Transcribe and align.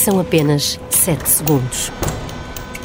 São 0.00 0.18
apenas 0.18 0.80
7 0.88 1.28
segundos. 1.28 1.92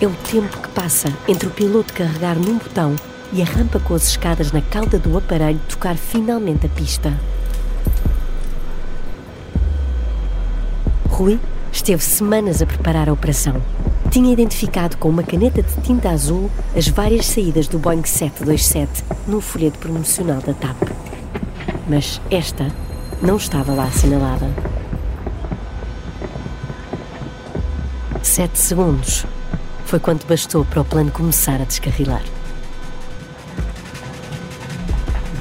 É 0.02 0.06
o 0.06 0.12
tempo 0.30 0.60
que 0.60 0.68
passa 0.68 1.08
entre 1.30 1.48
o 1.48 1.52
piloto 1.52 1.94
carregar 1.94 2.36
num 2.36 2.58
botão 2.58 2.94
e 3.31 3.42
a 3.42 3.46
rampa 3.46 3.80
com 3.80 3.94
as 3.94 4.10
escadas 4.10 4.52
na 4.52 4.62
cauda 4.62 4.99
do 4.99 5.17
aparelho 5.17 5.62
tocar 5.70 5.96
finalmente 5.96 6.66
a 6.66 6.70
pista. 6.70 7.17
Rui 11.08 11.40
esteve 11.72 12.04
semanas 12.04 12.62
a 12.62 12.66
preparar 12.66 13.08
a 13.08 13.13
operação. 13.13 13.63
Tinha 14.12 14.34
identificado 14.34 14.97
com 14.97 15.08
uma 15.08 15.24
caneta 15.24 15.63
de 15.63 15.74
tinta 15.84 16.09
azul 16.09 16.52
as 16.76 16.90
várias 16.90 17.27
saídas 17.27 17.70
do 17.70 17.80
Boeing 17.80 18.04
727 18.04 19.05
no 19.25 19.39
folheto 19.39 19.80
promocional 19.80 20.41
da 20.41 20.53
TAP. 20.53 20.89
Mas 21.88 22.20
esta 22.30 22.67
não 23.22 23.38
estava 23.38 23.73
lá 23.73 23.86
assinalada. 23.86 24.74
Sete 28.35 28.59
segundos 28.59 29.25
foi 29.85 29.98
quanto 29.98 30.27
bastou 30.27 30.66
para 30.66 30.81
o 30.81 30.84
plano 30.84 31.09
começar 31.09 31.62
a 31.62 31.63
descarrilar. 31.63 32.21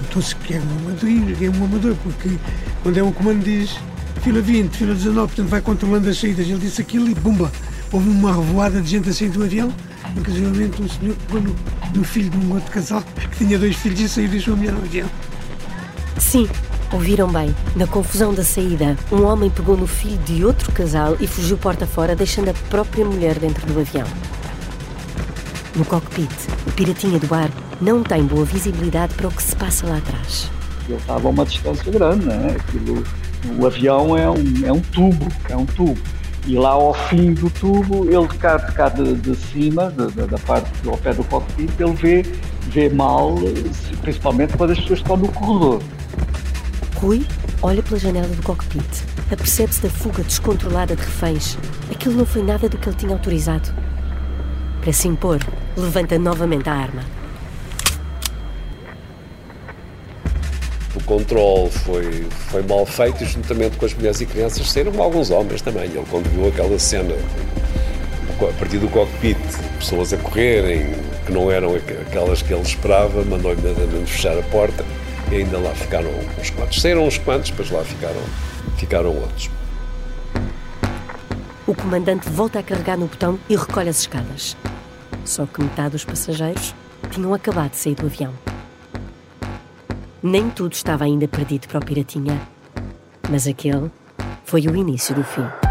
Estou 0.05 0.23
se 0.23 0.37
que 0.37 0.55
é 0.55 0.61
um 0.61 0.79
amador, 0.79 1.43
é 1.43 1.51
um 1.51 1.65
amador, 1.65 1.97
porque 2.05 2.39
quando 2.84 2.97
é 2.97 3.03
um 3.03 3.11
comando 3.11 3.43
diz 3.43 3.77
fila 4.23 4.41
20, 4.41 4.77
fila 4.77 4.95
19, 4.95 5.27
portanto 5.27 5.48
vai 5.48 5.61
controlando 5.61 6.09
as 6.09 6.17
saídas. 6.17 6.47
Ele 6.47 6.57
disse 6.57 6.80
aquilo 6.83 7.11
e 7.11 7.17
bumba, 7.17 7.51
houve 7.91 8.09
uma 8.09 8.33
revoada 8.33 8.80
de 8.80 8.89
gente 8.89 9.11
a 9.11 9.12
sair 9.12 9.31
do 9.31 9.42
avião, 9.42 9.75
inclusive 10.17 10.47
um 10.81 10.89
senhor 10.89 11.17
pegou 11.27 11.41
no, 11.41 11.56
no 11.97 12.05
filho 12.05 12.31
de 12.31 12.37
um 12.37 12.55
outro 12.55 12.70
casal 12.70 13.03
que 13.03 13.45
tinha 13.45 13.59
dois 13.59 13.75
filhos 13.75 13.98
e 13.98 14.09
saiu 14.09 14.27
e 14.27 14.29
deixou 14.29 14.55
a 14.55 14.56
mulher 14.56 14.73
no 14.73 14.83
avião. 14.83 15.11
Sim, 16.20 16.48
ouviram 16.93 17.31
bem. 17.31 17.55
Na 17.77 17.87
confusão 17.87 18.33
da 18.35 18.45
saída, 18.45 18.97
um 19.11 19.25
homem 19.25 19.51
pegou 19.51 19.77
no 19.77 19.87
filho 19.87 20.19
de 20.19 20.45
outro 20.45 20.71
casal 20.73 21.17
e 21.21 21.27
fugiu 21.27 21.57
porta 21.57 21.87
fora, 21.87 22.15
deixando 22.15 22.51
a 22.51 22.55
própria 22.69 23.05
mulher 23.05 23.39
dentro 23.39 23.67
do 23.67 23.81
avião. 23.81 24.07
No 25.77 25.85
cockpit, 25.85 26.31
o 26.67 26.73
piratinha 26.73 27.19
do 27.19 27.35
ar 27.35 27.51
não 27.81 28.03
tem 28.03 28.25
boa 28.25 28.45
visibilidade 28.45 29.15
para 29.15 29.29
o 29.29 29.31
que 29.31 29.43
se 29.43 29.57
passa 29.57 29.87
lá 29.87 29.99
atrás. 29.99 30.51
Ele 30.89 30.99
estava 30.99 31.29
a 31.29 31.31
uma 31.31 31.45
distância 31.45 31.91
grande, 31.91 32.27
né? 32.27 32.57
Aquilo 32.57 33.03
o 33.59 33.67
avião 33.67 34.17
é 34.17 34.29
um, 34.29 34.67
é 34.67 34.73
um 34.73 34.81
tubo, 34.81 35.29
é 35.49 35.57
um 35.57 35.67
tubo. 35.67 36.01
E 36.47 36.57
lá 36.57 36.71
ao 36.71 36.95
fim 36.95 37.33
do 37.33 37.49
tubo, 37.51 38.07
ele 38.07 38.27
cá, 38.39 38.59
cá 38.59 38.89
de, 38.89 39.15
de 39.15 39.35
cima, 39.35 39.91
de, 39.91 40.27
da 40.27 40.39
parte 40.39 40.71
ao 40.87 40.97
pé 40.97 41.12
do 41.12 41.25
cockpit, 41.25 41.71
ele 41.79 41.93
vê, 41.93 42.23
vê 42.69 42.89
mal, 42.89 43.35
principalmente 44.03 44.57
quando 44.57 44.71
as 44.73 44.81
pessoas 44.81 44.99
estão 45.01 45.17
no 45.17 45.29
corredor. 45.29 45.83
Rui 47.05 47.27
olha 47.60 47.83
pela 47.83 48.00
janela 48.00 48.27
do 48.27 48.42
cockpit, 48.42 48.83
apercebe-se 49.30 49.83
da 49.83 49.91
fuga 49.91 50.22
descontrolada 50.22 50.97
de 50.97 51.02
reféns. 51.02 51.58
Aquilo 51.91 52.14
não 52.14 52.24
foi 52.24 52.42
nada 52.42 52.66
do 52.66 52.78
que 52.78 52.88
ele 52.88 52.97
tinha 52.97 53.12
autorizado. 53.12 53.74
Para 54.80 54.91
se 54.91 55.06
impor, 55.06 55.38
levanta 55.77 56.19
novamente 56.19 56.66
a 56.66 56.72
arma. 56.72 57.02
o 60.97 61.02
controle 61.05 61.70
foi, 61.70 62.27
foi 62.48 62.62
mal 62.62 62.86
feito, 62.86 63.22
juntamente 63.27 63.77
com 63.77 63.84
as 63.84 63.92
mulheres 63.92 64.20
e 64.22 64.27
crianças, 64.27 64.70
saíram 64.70 65.02
alguns 65.02 65.30
homens 65.30 65.60
também. 65.60 65.84
Ele, 65.84 66.06
quando 66.10 66.27
viu 66.30 66.48
aquela 66.48 66.78
cena, 66.78 67.14
a 68.41 68.58
partir 68.58 68.78
do 68.78 68.88
cockpit, 68.88 69.36
pessoas 69.78 70.14
a 70.14 70.16
correrem, 70.16 70.94
que 71.27 71.32
não 71.32 71.50
eram 71.50 71.75
aquelas 71.75 72.41
que 72.41 72.55
ele 72.55 72.62
esperava, 72.62 73.22
mandou 73.25 73.52
imediatamente 73.52 74.10
fechar 74.10 74.38
a 74.38 74.42
porta 74.44 74.82
e 75.30 75.36
ainda 75.36 75.58
lá 75.58 75.75
ficaram 75.75 76.11
uns 76.39 76.50
quantos. 76.50 76.80
Saíram 76.80 77.06
uns 77.06 77.19
quantos, 77.19 77.50
depois 77.50 77.70
lá 77.70 77.84
ficaram, 77.84 78.22
ficaram 78.77 79.17
outros. 79.17 79.50
O 81.66 81.75
comandante 81.75 82.28
volta 82.28 82.59
a 82.59 82.62
carregar 82.62 82.99
no 82.99 83.06
botão 83.06 83.38
e 83.49 83.56
recolhe 83.56 83.88
as 83.88 84.00
escadas. 84.00 84.56
Só 85.25 85.47
que 85.47 85.62
metade 85.62 85.93
dos 85.93 86.04
passageiros 86.04 86.75
tinham 87.10 87.32
acabado 87.32 87.71
de 87.71 87.78
sair 87.78 87.94
do 87.94 88.06
avião. 88.06 88.32
Nem 90.22 90.50
tudo 90.50 90.72
estava 90.72 91.04
ainda 91.04 91.26
perdido 91.28 91.69
para 91.69 91.78
o 91.78 91.84
Piratinha, 91.84 92.41
mas 93.31 93.47
aquele 93.47 93.91
foi 94.44 94.66
o 94.66 94.76
início 94.76 95.15
do 95.15 95.25
fim. 95.25 95.63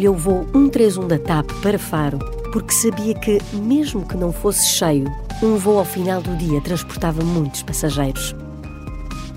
Escolheu 0.00 0.12
o 0.12 0.16
voo 0.16 0.46
131 0.52 1.08
da 1.08 1.18
TAP 1.18 1.50
para 1.60 1.78
Faro 1.78 2.18
porque 2.52 2.72
sabia 2.72 3.14
que, 3.14 3.38
mesmo 3.52 4.06
que 4.06 4.16
não 4.16 4.32
fosse 4.32 4.66
cheio, 4.66 5.06
um 5.42 5.56
voo 5.56 5.78
ao 5.78 5.84
final 5.84 6.22
do 6.22 6.36
dia 6.36 6.60
transportava 6.60 7.22
muitos 7.22 7.62
passageiros. 7.62 8.34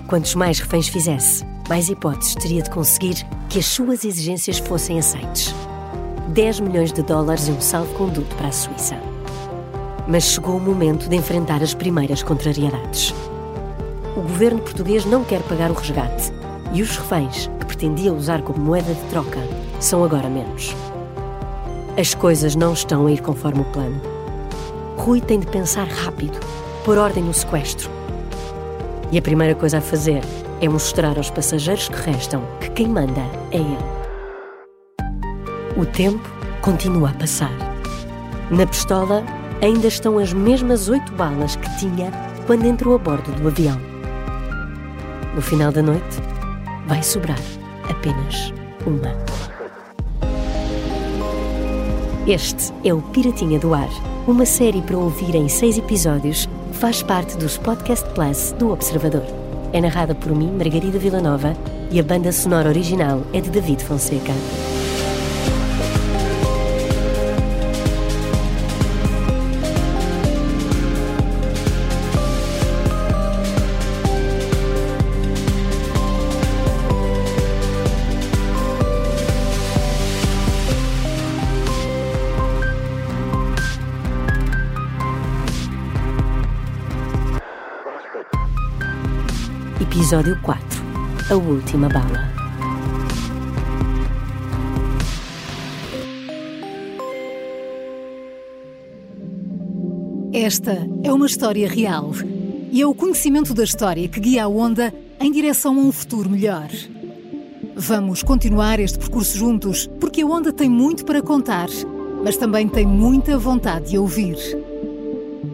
Quantos 0.08 0.34
mais 0.34 0.58
reféns 0.58 0.88
fizesse, 0.88 1.44
mais 1.68 1.88
hipóteses 1.88 2.34
teria 2.34 2.62
de 2.62 2.70
conseguir 2.70 3.14
que 3.48 3.58
as 3.58 3.66
suas 3.66 4.04
exigências 4.04 4.58
fossem 4.58 4.98
aceites. 4.98 5.54
10 6.28 6.60
milhões 6.60 6.92
de 6.92 7.02
dólares 7.02 7.46
e 7.46 7.52
um 7.52 7.60
salvo-conduto 7.60 8.34
para 8.34 8.48
a 8.48 8.52
Suíça. 8.52 8.96
Mas 10.08 10.24
chegou 10.24 10.56
o 10.56 10.60
momento 10.60 11.08
de 11.08 11.16
enfrentar 11.16 11.62
as 11.62 11.74
primeiras 11.74 12.22
contrariedades. 12.22 13.14
O 14.16 14.22
governo 14.22 14.60
português 14.60 15.04
não 15.04 15.24
quer 15.24 15.42
pagar 15.42 15.70
o 15.70 15.74
resgate 15.74 16.32
e 16.72 16.82
os 16.82 16.96
reféns, 16.96 17.48
que 17.60 17.66
pretendia 17.66 18.12
usar 18.12 18.42
como 18.42 18.58
moeda 18.58 18.92
de 18.92 19.02
troca, 19.10 19.40
são 19.84 20.02
agora 20.02 20.28
menos. 20.28 20.74
As 21.98 22.14
coisas 22.14 22.56
não 22.56 22.72
estão 22.72 23.06
a 23.06 23.12
ir 23.12 23.20
conforme 23.20 23.60
o 23.60 23.64
plano. 23.64 24.00
Rui 24.96 25.20
tem 25.20 25.38
de 25.38 25.46
pensar 25.46 25.86
rápido, 25.86 26.38
pôr 26.84 26.96
ordem 26.96 27.22
no 27.22 27.34
sequestro. 27.34 27.90
E 29.12 29.18
a 29.18 29.22
primeira 29.22 29.54
coisa 29.54 29.78
a 29.78 29.80
fazer 29.80 30.22
é 30.60 30.68
mostrar 30.68 31.16
aos 31.16 31.30
passageiros 31.30 31.88
que 31.88 32.10
restam 32.10 32.42
que 32.60 32.70
quem 32.70 32.88
manda 32.88 33.20
é 33.50 33.58
ele. 33.58 33.78
O 35.76 35.84
tempo 35.84 36.28
continua 36.62 37.10
a 37.10 37.14
passar. 37.14 37.52
Na 38.50 38.66
pistola 38.66 39.22
ainda 39.60 39.86
estão 39.86 40.18
as 40.18 40.32
mesmas 40.32 40.88
oito 40.88 41.12
balas 41.12 41.56
que 41.56 41.78
tinha 41.78 42.10
quando 42.46 42.64
entrou 42.64 42.94
a 42.94 42.98
bordo 42.98 43.30
do 43.32 43.48
avião. 43.48 43.78
No 45.34 45.42
final 45.42 45.70
da 45.70 45.82
noite, 45.82 46.22
vai 46.86 47.02
sobrar 47.02 47.38
apenas 47.88 48.52
uma. 48.86 49.33
Este 52.26 52.72
é 52.82 52.94
o 52.94 53.02
Piratinha 53.02 53.58
do 53.58 53.74
Ar 53.74 53.90
uma 54.26 54.46
série 54.46 54.80
para 54.80 54.96
ouvir 54.96 55.34
em 55.34 55.46
seis 55.46 55.76
episódios 55.76 56.48
faz 56.72 57.02
parte 57.02 57.36
dos 57.36 57.58
Podcast 57.58 58.08
Plus 58.14 58.52
do 58.52 58.72
Observador. 58.72 59.24
É 59.74 59.80
narrada 59.82 60.14
por 60.14 60.34
mim, 60.34 60.50
Margarida 60.50 60.98
Villanova, 60.98 61.54
e 61.90 62.00
a 62.00 62.02
banda 62.02 62.32
sonora 62.32 62.70
original 62.70 63.20
é 63.34 63.42
de 63.42 63.50
David 63.50 63.84
Fonseca. 63.84 64.32
Episódio 90.14 90.40
4 90.42 90.62
A 91.28 91.34
Última 91.34 91.88
Bala. 91.88 92.30
Esta 100.32 100.88
é 101.02 101.12
uma 101.12 101.26
história 101.26 101.68
real 101.68 102.12
e 102.70 102.80
é 102.80 102.86
o 102.86 102.94
conhecimento 102.94 103.52
da 103.52 103.64
história 103.64 104.06
que 104.06 104.20
guia 104.20 104.44
a 104.44 104.48
onda 104.48 104.94
em 105.18 105.32
direção 105.32 105.76
a 105.76 105.80
um 105.80 105.90
futuro 105.90 106.30
melhor. 106.30 106.68
Vamos 107.74 108.22
continuar 108.22 108.78
este 108.78 109.00
percurso 109.00 109.36
juntos, 109.36 109.88
porque 109.98 110.22
a 110.22 110.26
onda 110.26 110.52
tem 110.52 110.68
muito 110.68 111.04
para 111.04 111.20
contar, 111.22 111.66
mas 112.22 112.36
também 112.36 112.68
tem 112.68 112.86
muita 112.86 113.36
vontade 113.36 113.90
de 113.90 113.98
ouvir. 113.98 114.36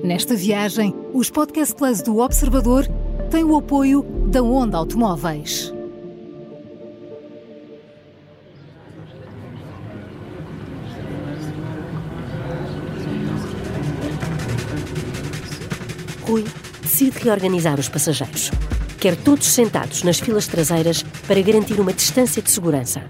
Nesta 0.04 0.34
viagem, 0.34 0.94
os 1.14 1.30
Podcast 1.30 1.74
Plus 1.74 2.02
do 2.02 2.18
Observador 2.18 2.86
têm 3.30 3.44
o 3.44 3.56
apoio 3.56 4.02
da 4.26 4.42
Onda 4.42 4.76
Automóveis. 4.76 5.72
Rui 16.22 16.44
decide 16.82 17.18
reorganizar 17.20 17.78
os 17.78 17.88
passageiros. 17.88 18.50
Quer 18.98 19.14
todos 19.16 19.46
sentados 19.46 20.02
nas 20.02 20.18
filas 20.18 20.48
traseiras 20.48 21.04
para 21.28 21.40
garantir 21.40 21.78
uma 21.80 21.92
distância 21.92 22.42
de 22.42 22.50
segurança. 22.50 23.04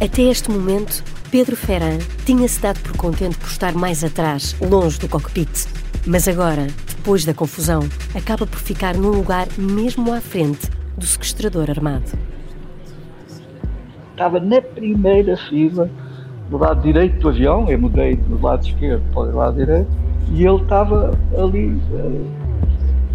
Até 0.00 0.22
este 0.22 0.50
momento, 0.50 1.04
Pedro 1.30 1.56
Ferran 1.56 1.98
tinha-se 2.24 2.58
dado 2.58 2.80
por 2.80 2.96
contente 2.96 3.36
por 3.36 3.48
estar 3.48 3.74
mais 3.74 4.02
atrás, 4.02 4.56
longe 4.62 4.98
do 4.98 5.08
cockpit. 5.08 5.66
Mas 6.06 6.26
agora, 6.26 6.66
depois 7.02 7.24
da 7.24 7.34
confusão, 7.34 7.80
acaba 8.14 8.46
por 8.46 8.60
ficar 8.60 8.94
num 8.94 9.10
lugar 9.10 9.48
mesmo 9.58 10.12
à 10.12 10.20
frente 10.20 10.70
do 10.96 11.04
sequestrador 11.04 11.68
armado. 11.68 12.12
Estava 14.12 14.38
na 14.38 14.62
primeira 14.62 15.36
fila, 15.36 15.90
do 16.48 16.58
lado 16.58 16.80
direito 16.80 17.18
do 17.18 17.30
avião, 17.30 17.68
eu 17.68 17.76
mudei 17.76 18.14
do 18.14 18.40
lado 18.40 18.64
esquerdo 18.64 19.02
para 19.12 19.22
o 19.22 19.36
lado 19.36 19.56
direito, 19.56 19.90
e 20.30 20.46
ele 20.46 20.62
estava 20.62 21.18
ali, 21.36 21.70
uh, 21.90 22.30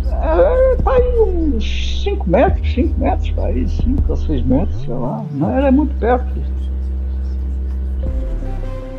uh, 0.03 0.89
aí 0.89 1.19
uns 1.21 2.03
5 2.03 2.29
metros, 2.29 2.73
5 2.73 2.99
metros, 2.99 3.29
pá, 3.29 3.43
5 3.53 4.03
ou 4.05 4.17
6 4.17 4.45
metros, 4.45 4.81
sei 4.81 4.93
lá, 4.93 5.25
não 5.31 5.49
era 5.49 5.71
muito 5.71 5.97
perto 5.97 6.27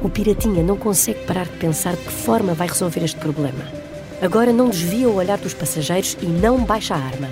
o 0.00 0.08
Piratinha 0.08 0.62
não 0.62 0.76
consegue 0.76 1.19
parar 1.26 1.44
de 1.44 1.58
pensar 1.58 1.91
de 1.91 2.05
que 2.05 2.12
forma 2.12 2.55
vai 2.55 2.69
resolver 2.69 3.02
este 3.05 3.19
problema. 3.19 3.88
Agora 4.20 4.53
não 4.53 4.69
desvia 4.69 5.09
o 5.09 5.15
olhar 5.15 5.38
dos 5.38 5.55
passageiros 5.55 6.17
e 6.20 6.26
não 6.26 6.65
baixa 6.65 6.94
a 6.94 6.99
arma. 6.99 7.29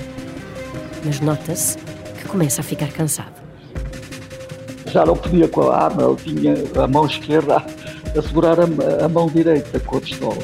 Mas 1.04 1.20
nota-se 1.20 1.76
que 1.78 2.28
começa 2.28 2.60
a 2.60 2.64
ficar 2.64 2.92
cansado. 2.92 3.32
Já 4.92 5.04
não 5.04 5.16
podia 5.16 5.48
com 5.48 5.62
a 5.62 5.84
arma, 5.84 6.04
ele 6.04 6.16
tinha 6.16 6.82
a 6.82 6.86
mão 6.86 7.06
esquerda 7.06 7.56
a 7.56 8.22
segurar 8.22 8.58
a, 8.60 9.04
a 9.04 9.08
mão 9.08 9.26
direita 9.26 9.80
com 9.80 9.96
a 9.96 10.00
pistola. 10.00 10.38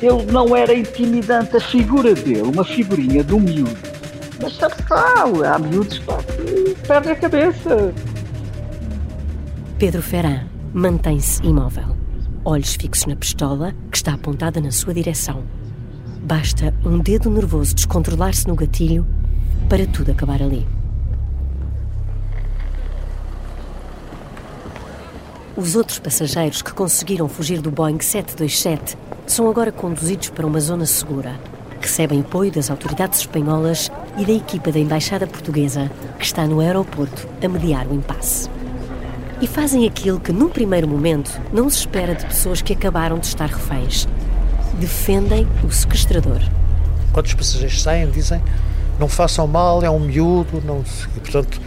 Ele 0.00 0.32
não 0.32 0.56
era 0.56 0.72
intimidante, 0.72 1.56
a 1.56 1.60
figura 1.60 2.14
dele, 2.14 2.42
uma 2.42 2.64
figurinha 2.64 3.24
de 3.24 3.34
um 3.34 3.40
miúdo. 3.40 3.76
Mas 4.40 4.56
sabe-se 4.56 4.84
há 5.44 5.58
miúdos 5.58 5.98
que 5.98 6.86
perdem 6.86 7.12
a 7.12 7.16
cabeça. 7.16 7.92
Pedro 9.78 10.02
Ferran 10.02 10.46
mantém-se 10.72 11.44
imóvel, 11.44 11.96
olhos 12.44 12.74
fixos 12.74 13.06
na 13.06 13.16
pistola 13.16 13.74
que 13.90 13.96
está 13.96 14.14
apontada 14.14 14.60
na 14.60 14.70
sua 14.70 14.94
direção. 14.94 15.42
Basta 16.22 16.74
um 16.84 16.98
dedo 16.98 17.30
nervoso 17.30 17.74
descontrolar-se 17.74 18.46
no 18.46 18.54
gatilho 18.54 19.06
para 19.68 19.86
tudo 19.86 20.12
acabar 20.12 20.42
ali. 20.42 20.66
Os 25.56 25.74
outros 25.76 25.98
passageiros 25.98 26.62
que 26.62 26.72
conseguiram 26.72 27.28
fugir 27.28 27.60
do 27.60 27.70
Boeing 27.70 28.00
727 28.00 28.96
são 29.26 29.48
agora 29.48 29.72
conduzidos 29.72 30.30
para 30.30 30.46
uma 30.46 30.60
zona 30.60 30.86
segura. 30.86 31.38
Recebem 31.80 32.20
apoio 32.20 32.52
das 32.52 32.70
autoridades 32.70 33.20
espanholas 33.20 33.90
e 34.18 34.24
da 34.24 34.32
equipa 34.32 34.70
da 34.70 34.78
Embaixada 34.78 35.26
Portuguesa, 35.26 35.90
que 36.18 36.24
está 36.24 36.46
no 36.46 36.60
aeroporto 36.60 37.26
a 37.42 37.48
mediar 37.48 37.86
o 37.86 37.94
impasse 37.94 38.50
e 39.40 39.46
fazem 39.46 39.86
aquilo 39.86 40.20
que, 40.20 40.32
num 40.32 40.50
primeiro 40.50 40.86
momento, 40.86 41.40
não 41.52 41.70
se 41.70 41.78
espera 41.78 42.14
de 42.14 42.26
pessoas 42.26 42.60
que 42.60 42.74
acabaram 42.74 43.18
de 43.18 43.26
estar 43.26 43.48
reféns. 43.48 44.06
Defendem 44.78 45.46
o 45.64 45.70
sequestrador. 45.70 46.40
Quando 47.12 47.26
os 47.26 47.34
passageiros 47.34 47.82
saem, 47.82 48.10
dizem 48.10 48.40
não 49.00 49.08
façam 49.08 49.46
mal, 49.46 49.82
é 49.82 49.88
um 49.90 49.98
miúdo, 49.98 50.62
não... 50.64 50.84
e, 51.16 51.20
portanto, 51.20 51.58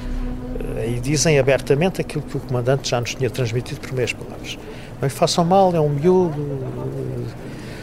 aí 0.78 1.00
dizem 1.00 1.40
abertamente 1.40 2.00
aquilo 2.00 2.22
que 2.22 2.38
o 2.38 2.40
comandante 2.40 2.92
já 2.92 3.02
nos 3.02 3.16
tinha 3.16 3.30
transmitido 3.30 3.82
por 3.82 3.92
meias 3.92 4.14
palavras. 4.14 4.58
Não 5.02 5.10
façam 5.10 5.44
mal, 5.44 5.76
é 5.76 5.82
um 5.82 5.90
miúdo, 5.90 6.36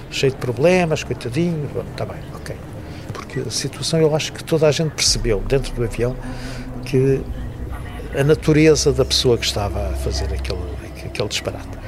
cheio 0.08 0.32
de 0.32 0.38
problemas, 0.38 1.02
coitadinho, 1.02 1.68
está 1.90 2.06
bem, 2.06 2.20
ok. 2.36 2.54
Porque 3.12 3.40
a 3.40 3.50
situação 3.50 4.00
eu 4.00 4.14
acho 4.14 4.32
que 4.32 4.42
toda 4.44 4.68
a 4.68 4.72
gente 4.72 4.92
percebeu 4.92 5.40
dentro 5.40 5.74
do 5.74 5.82
avião 5.82 6.14
que 6.84 7.20
a 8.16 8.22
natureza 8.22 8.92
da 8.92 9.04
pessoa 9.04 9.36
que 9.36 9.44
estava 9.44 9.88
a 9.88 9.92
fazer 9.94 10.32
aquele, 10.32 10.62
aquele 11.04 11.28
disparate. 11.28 11.79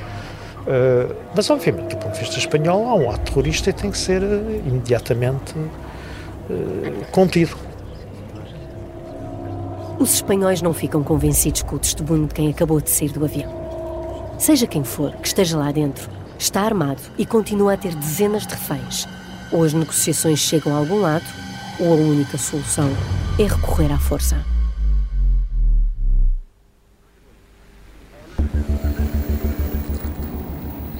Uh, 0.62 1.14
mas, 1.34 1.50
obviamente, 1.50 1.90
do 1.90 1.96
ponto 1.96 2.14
de 2.14 2.20
vista 2.20 2.38
espanhol, 2.38 2.88
há 2.88 2.94
um 2.94 3.10
ato 3.10 3.32
terrorista 3.32 3.70
e 3.70 3.72
tem 3.72 3.90
que 3.90 3.98
ser 3.98 4.22
uh, 4.22 4.62
imediatamente 4.66 5.54
uh, 5.58 7.06
contido. 7.10 7.56
Os 9.98 10.14
espanhóis 10.14 10.62
não 10.62 10.72
ficam 10.72 11.02
convencidos 11.02 11.62
com 11.62 11.76
o 11.76 11.78
testemunho 11.78 12.26
de 12.26 12.34
quem 12.34 12.50
acabou 12.50 12.80
de 12.80 12.90
sair 12.90 13.10
do 13.10 13.24
avião. 13.24 13.52
Seja 14.38 14.66
quem 14.66 14.84
for 14.84 15.12
que 15.16 15.26
esteja 15.28 15.56
lá 15.56 15.70
dentro, 15.70 16.08
está 16.38 16.62
armado 16.62 17.00
e 17.18 17.26
continua 17.26 17.74
a 17.74 17.76
ter 17.76 17.94
dezenas 17.94 18.46
de 18.46 18.54
reféns. 18.54 19.06
Ou 19.52 19.64
as 19.64 19.72
negociações 19.72 20.38
chegam 20.38 20.74
a 20.74 20.78
algum 20.78 21.00
lado, 21.00 21.24
ou 21.78 21.92
a 21.92 21.96
única 21.96 22.38
solução 22.38 22.88
é 23.38 23.44
recorrer 23.44 23.92
à 23.92 23.98
força. 23.98 24.36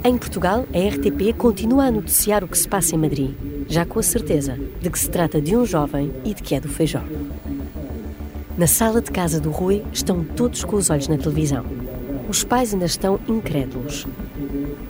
Em 0.05 0.17
Portugal, 0.17 0.65
a 0.73 0.89
RTP 0.89 1.33
continua 1.37 1.85
a 1.85 1.91
noticiar 1.91 2.43
o 2.43 2.47
que 2.49 2.57
se 2.57 2.67
passa 2.67 2.93
em 2.93 2.97
Madrid, 2.97 3.31
já 3.69 3.85
com 3.85 3.99
a 3.99 4.03
certeza 4.03 4.59
de 4.81 4.89
que 4.89 4.99
se 4.99 5.09
trata 5.09 5.39
de 5.39 5.55
um 5.55 5.65
jovem 5.65 6.11
e 6.25 6.33
de 6.33 6.43
que 6.43 6.55
é 6.55 6.59
do 6.59 6.67
Feijó. 6.67 7.01
Na 8.57 8.67
sala 8.67 9.01
de 9.01 9.09
casa 9.09 9.39
do 9.39 9.49
Rui 9.49 9.81
estão 9.93 10.21
todos 10.21 10.65
com 10.65 10.75
os 10.75 10.89
olhos 10.89 11.07
na 11.07 11.17
televisão. 11.17 11.65
Os 12.27 12.43
pais 12.43 12.73
ainda 12.73 12.83
estão 12.83 13.17
incrédulos. 13.29 14.05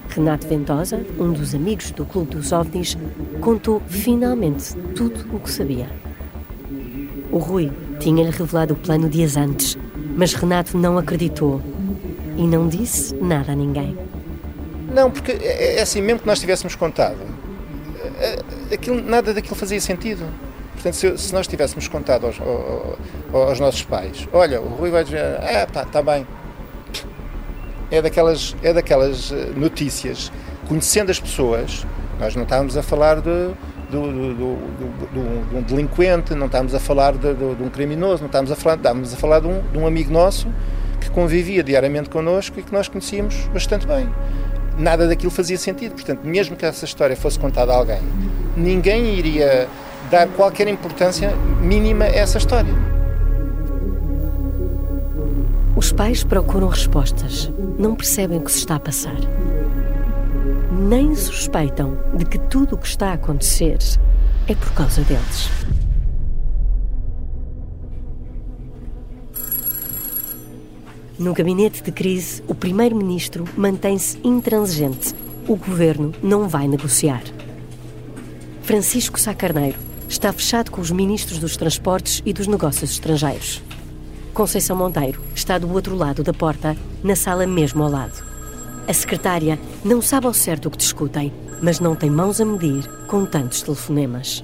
Renato 0.10 0.48
Ventosa, 0.48 1.06
um 1.20 1.32
dos 1.32 1.54
amigos 1.54 1.92
do 1.92 2.06
Clube 2.06 2.32
dos 2.32 2.52
OVNIs, 2.52 2.98
contou 3.40 3.84
finalmente 3.86 4.74
tudo 4.96 5.28
o 5.32 5.40
que 5.40 5.52
sabia. 5.52 5.92
O 7.32 7.38
Rui 7.38 7.72
tinha-lhe 8.00 8.32
revelado 8.32 8.74
o 8.74 8.78
plano 8.78 9.08
dias 9.08 9.38
antes, 9.38 9.78
mas 10.18 10.34
Renato 10.34 10.76
não 10.76 10.98
acreditou 10.98 11.62
e 12.36 12.48
não 12.48 12.68
disse 12.68 13.14
nada 13.14 13.52
a 13.52 13.56
ninguém. 13.56 13.96
Não, 14.94 15.10
porque 15.10 15.32
é, 15.32 15.78
é 15.78 15.82
assim, 15.82 16.02
mesmo 16.02 16.20
que 16.20 16.28
nós 16.28 16.40
tivéssemos 16.40 16.76
contado, 16.76 17.18
é, 18.20 18.40
é, 18.72 18.76
aquilo, 18.76 19.02
nada 19.02 19.34
daquilo 19.34 19.56
fazia 19.56 19.82
sentido. 19.82 20.24
Portanto, 20.74 20.94
se, 20.94 21.18
se 21.18 21.34
nós 21.34 21.48
tivéssemos 21.48 21.88
contado 21.88 22.28
aos, 22.28 22.40
aos, 22.40 23.50
aos, 23.50 23.60
nossos 23.60 23.84
pais, 23.84 24.28
olha, 24.32 24.62
o 24.62 24.68
Rui 24.68 24.92
vai 24.92 25.04
dizer, 25.04 25.20
ah, 25.20 25.68
pá, 25.72 25.84
está 25.84 26.02
bem. 26.02 26.28
É 27.90 28.02
daquelas, 28.02 28.56
é 28.64 28.74
daquelas 28.74 29.32
eh, 29.32 29.52
notícias, 29.56 30.32
conhecendo 30.68 31.12
as 31.12 31.20
pessoas, 31.20 31.86
nós 32.20 32.36
não 32.36 32.44
estávamos 32.44 32.76
a 32.76 32.82
falar 32.82 33.18
de, 33.18 33.50
do, 33.92 34.12
do, 34.12 34.34
do, 34.34 35.50
de 35.50 35.56
um 35.56 35.62
delinquente, 35.62 36.34
não 36.34 36.48
estávamos 36.48 36.74
a 36.74 36.80
falar 36.80 37.14
de, 37.14 37.34
de, 37.36 37.64
um 37.64 37.70
criminoso, 37.70 38.22
não 38.22 38.28
estávamos 38.28 38.52
a 38.52 38.56
falar, 38.56 38.78
estávamos 38.78 39.14
a 39.14 39.18
falar 39.18 39.40
de 39.42 39.48
um, 39.48 39.62
de 39.72 39.78
um 39.78 39.86
amigo 39.86 40.12
nosso 40.12 40.48
que 41.00 41.10
convivia 41.12 41.64
diariamente 41.64 42.10
connosco 42.10 42.60
e 42.60 42.64
que 42.64 42.74
nós 42.74 42.88
conhecíamos 42.88 43.36
bastante 43.54 43.86
bem 43.86 44.10
nada 44.78 45.08
daquilo 45.08 45.32
fazia 45.32 45.58
sentido. 45.58 45.94
Portanto, 45.94 46.22
mesmo 46.24 46.56
que 46.56 46.66
essa 46.66 46.86
história 46.86 47.16
fosse 47.16 47.40
contada 47.40 47.72
a 47.74 47.76
alguém, 47.76 48.02
ninguém 48.56 49.16
iria 49.16 49.68
dar 50.10 50.28
qualquer 50.30 50.68
importância 50.68 51.36
mínima 51.62 52.06
a 52.06 52.08
essa 52.08 52.38
história. 52.38 52.74
Os 55.76 55.92
pais 55.92 56.24
procuram 56.24 56.68
respostas, 56.68 57.52
não 57.78 57.96
percebem 57.96 58.38
o 58.38 58.42
que 58.42 58.52
se 58.52 58.60
está 58.60 58.76
a 58.76 58.80
passar. 58.80 59.18
Nem 60.72 61.16
suspeitam 61.16 61.98
de 62.16 62.26
que 62.26 62.38
tudo 62.38 62.76
o 62.76 62.78
que 62.78 62.88
está 62.88 63.10
a 63.10 63.14
acontecer 63.14 63.78
é 64.48 64.56
por 64.56 64.72
causa 64.74 65.02
deles. 65.02 65.50
No 71.24 71.34
gabinete 71.34 71.82
de 71.82 71.90
crise, 71.90 72.44
o 72.50 72.54
primeiro-ministro 72.54 73.46
mantém-se 73.56 74.20
intransigente. 74.26 75.16
O 75.48 75.56
governo 75.56 76.14
não 76.22 76.50
vai 76.50 76.68
negociar. 76.68 77.24
Francisco 78.64 79.18
Sá 79.18 79.34
Carneiro 79.34 79.80
está 80.10 80.34
fechado 80.34 80.70
com 80.70 80.82
os 80.82 80.92
ministros 80.92 81.40
dos 81.40 81.56
Transportes 81.56 82.22
e 82.26 82.34
dos 82.34 82.46
Negócios 82.46 82.92
Estrangeiros. 82.92 83.62
Conceição 84.34 84.76
Monteiro 84.76 85.22
está 85.34 85.58
do 85.58 85.72
outro 85.72 85.96
lado 85.96 86.24
da 86.24 86.34
porta, 86.34 86.76
na 87.02 87.16
sala 87.16 87.48
mesmo 87.48 87.84
ao 87.84 87.90
lado. 87.90 88.22
A 88.86 88.94
secretária 88.94 89.58
não 89.82 90.02
sabe 90.02 90.28
ao 90.28 90.34
certo 90.34 90.66
o 90.66 90.72
que 90.72 90.78
discutem, 90.78 91.32
mas 91.62 91.80
não 91.80 91.96
tem 91.96 92.10
mãos 92.10 92.42
a 92.42 92.46
medir 92.46 92.86
com 93.08 93.26
tantos 93.26 93.62
telefonemas. 93.62 94.44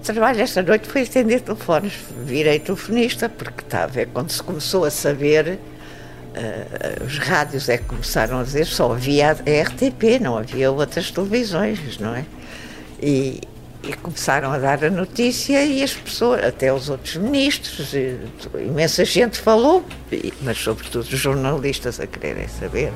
O 0.00 0.02
trabalho 0.02 0.42
esta 0.42 0.60
noite 0.60 0.86
foi 0.86 1.00
atender 1.00 1.40
telefones. 1.40 1.94
Virei 2.26 2.58
telefonista, 2.58 3.26
porque 3.26 3.62
está 3.62 3.84
a 3.84 3.86
ver 3.86 4.08
quando 4.08 4.28
se 4.28 4.42
começou 4.42 4.84
a 4.84 4.90
saber 4.90 5.58
Uh, 6.30 7.04
os 7.04 7.18
rádios 7.18 7.68
é 7.68 7.76
que 7.76 7.84
começaram 7.84 8.38
a 8.38 8.44
dizer 8.44 8.64
só 8.64 8.92
havia 8.92 9.30
a 9.30 9.32
RTP, 9.32 10.20
não 10.20 10.38
havia 10.38 10.70
outras 10.70 11.10
televisões, 11.10 11.98
não 11.98 12.14
é? 12.14 12.24
E, 13.02 13.40
e, 13.82 13.92
começaram 13.94 14.52
a 14.52 14.58
dar 14.58 14.84
a 14.84 14.90
notícia 14.90 15.64
e 15.64 15.82
as 15.82 15.92
pessoas, 15.92 16.44
até 16.44 16.72
os 16.72 16.88
outros 16.88 17.16
ministros, 17.16 17.92
e, 17.94 18.16
imensa 18.54 19.04
gente 19.04 19.40
falou, 19.40 19.84
e, 20.12 20.32
mas 20.42 20.58
sobretudo 20.58 21.02
os 21.02 21.08
jornalistas 21.08 21.98
a 21.98 22.06
quererem 22.06 22.46
saber 22.46 22.92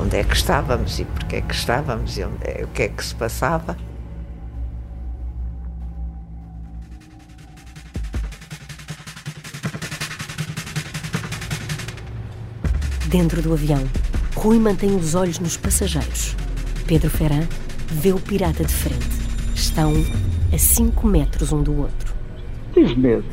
onde 0.00 0.16
é 0.16 0.24
que 0.24 0.34
estávamos 0.34 0.98
e 0.98 1.04
porque 1.04 1.36
é 1.36 1.40
que 1.42 1.54
estávamos 1.54 2.16
e 2.16 2.24
onde 2.24 2.38
é, 2.44 2.64
o 2.64 2.68
que 2.68 2.84
é 2.84 2.88
que 2.88 3.04
se 3.04 3.14
passava. 3.14 3.76
Dentro 13.12 13.42
do 13.42 13.52
avião, 13.52 13.84
Rui 14.34 14.58
mantém 14.58 14.96
os 14.96 15.14
olhos 15.14 15.38
nos 15.38 15.54
passageiros. 15.54 16.34
Pedro 16.86 17.10
Ferran 17.10 17.46
vê 17.88 18.10
o 18.10 18.18
pirata 18.18 18.64
de 18.64 18.72
frente. 18.72 19.06
Estão 19.54 19.92
a 20.50 20.56
5 20.56 21.06
metros 21.06 21.52
um 21.52 21.62
do 21.62 21.78
outro. 21.78 22.14
Tive 22.72 22.96
medo. 22.96 23.24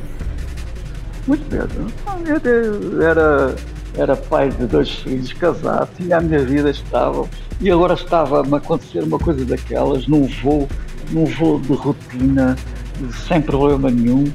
Muito 1.25 1.49
medo. 1.49 1.93
Eu 2.27 3.01
Era, 3.01 3.55
era 3.95 4.17
pai 4.17 4.49
de 4.49 4.67
dois 4.67 4.89
filhos, 4.89 5.31
casado, 5.31 5.89
tinha 5.95 6.17
a 6.17 6.21
minha 6.21 6.43
vida 6.43 6.69
estável 6.69 7.29
e 7.61 7.71
agora 7.71 7.93
estava-me 7.93 8.55
a 8.55 8.57
acontecer 8.57 9.01
uma 9.01 9.17
coisa 9.17 9.45
daquelas 9.45 10.05
num 10.07 10.27
voo, 10.43 10.67
num 11.11 11.23
voo 11.23 11.57
de 11.57 11.71
rotina, 11.71 12.57
sem 13.25 13.41
problema 13.41 13.89
nenhum. 13.89 14.25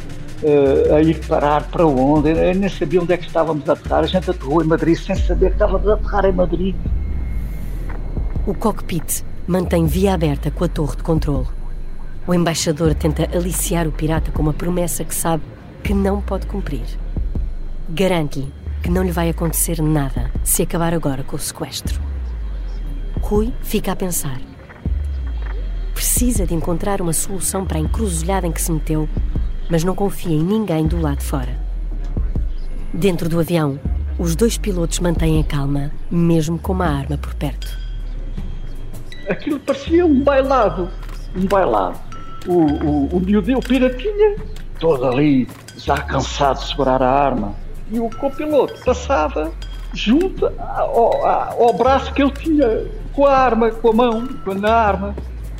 Uh, 0.44 0.94
a 0.94 1.00
ir 1.00 1.26
parar 1.26 1.62
para 1.70 1.86
onde? 1.86 2.28
Eu 2.28 2.54
nem 2.54 2.68
sabia 2.68 3.00
onde 3.00 3.14
é 3.14 3.16
que 3.16 3.26
estávamos 3.26 3.66
a 3.66 3.72
aterrar. 3.72 4.04
A 4.04 4.06
gente 4.06 4.28
aterrou 4.28 4.62
em 4.62 4.66
Madrid 4.66 4.94
sem 4.94 5.16
saber 5.16 5.46
que 5.46 5.54
estávamos 5.54 5.88
a 5.88 5.94
aterrar 5.94 6.26
em 6.26 6.32
Madrid. 6.32 6.76
O 8.46 8.52
cockpit 8.52 9.24
mantém 9.46 9.86
via 9.86 10.12
aberta 10.12 10.50
com 10.50 10.64
a 10.64 10.68
torre 10.68 10.96
de 10.96 11.02
controle. 11.02 11.46
O 12.26 12.34
embaixador 12.34 12.94
tenta 12.94 13.26
aliciar 13.34 13.88
o 13.88 13.92
pirata 13.92 14.30
com 14.32 14.42
uma 14.42 14.52
promessa 14.52 15.02
que 15.02 15.14
sabe 15.14 15.42
que 15.82 15.94
não 15.94 16.20
pode 16.20 16.46
cumprir. 16.46 16.84
Garante-lhe 17.88 18.52
que 18.82 18.90
não 18.90 19.02
lhe 19.02 19.12
vai 19.12 19.30
acontecer 19.30 19.80
nada 19.80 20.30
se 20.44 20.62
acabar 20.62 20.92
agora 20.92 21.22
com 21.22 21.36
o 21.36 21.38
sequestro. 21.38 21.98
Rui 23.22 23.50
fica 23.62 23.92
a 23.92 23.96
pensar. 23.96 24.38
Precisa 25.94 26.46
de 26.46 26.54
encontrar 26.54 27.00
uma 27.00 27.14
solução 27.14 27.64
para 27.64 27.78
a 27.78 27.80
encruzilhada 27.80 28.46
em 28.46 28.52
que 28.52 28.60
se 28.60 28.70
meteu, 28.70 29.08
mas 29.68 29.84
não 29.84 29.94
confia 29.94 30.34
em 30.34 30.42
ninguém 30.42 30.86
do 30.86 31.00
lado 31.00 31.18
de 31.18 31.24
fora. 31.24 31.58
Dentro 32.92 33.28
do 33.28 33.40
avião, 33.40 33.78
os 34.18 34.36
dois 34.36 34.56
pilotos 34.56 35.00
mantêm 35.00 35.40
a 35.40 35.44
calma, 35.44 35.90
mesmo 36.10 36.58
com 36.58 36.72
uma 36.72 36.86
arma 36.86 37.18
por 37.18 37.34
perto. 37.34 37.66
Aquilo 39.28 39.58
parecia 39.60 40.06
um 40.06 40.22
bailado. 40.22 40.88
Um 41.34 41.46
bailado. 41.46 41.98
O, 42.46 42.52
o, 42.52 43.16
o 43.16 43.58
o 43.58 43.62
piratinha, 43.62 44.36
todo 44.78 45.06
ali, 45.06 45.48
já 45.76 45.96
cansado 45.96 46.60
de 46.60 46.68
segurar 46.68 47.02
a 47.02 47.10
arma. 47.10 47.54
E 47.90 47.98
o 47.98 48.08
copiloto 48.10 48.74
passava 48.84 49.50
junto 49.92 50.46
ao, 50.46 51.26
ao, 51.26 51.72
braço 51.74 52.12
que 52.12 52.22
ele 52.22 52.32
tinha 52.32 52.86
com 53.12 53.26
a 53.26 53.36
arma, 53.36 53.70
com 53.70 53.90
a 53.90 53.92
mão, 53.92 54.28
com 54.44 54.66
a 54.66 54.72
arma, 54.72 55.14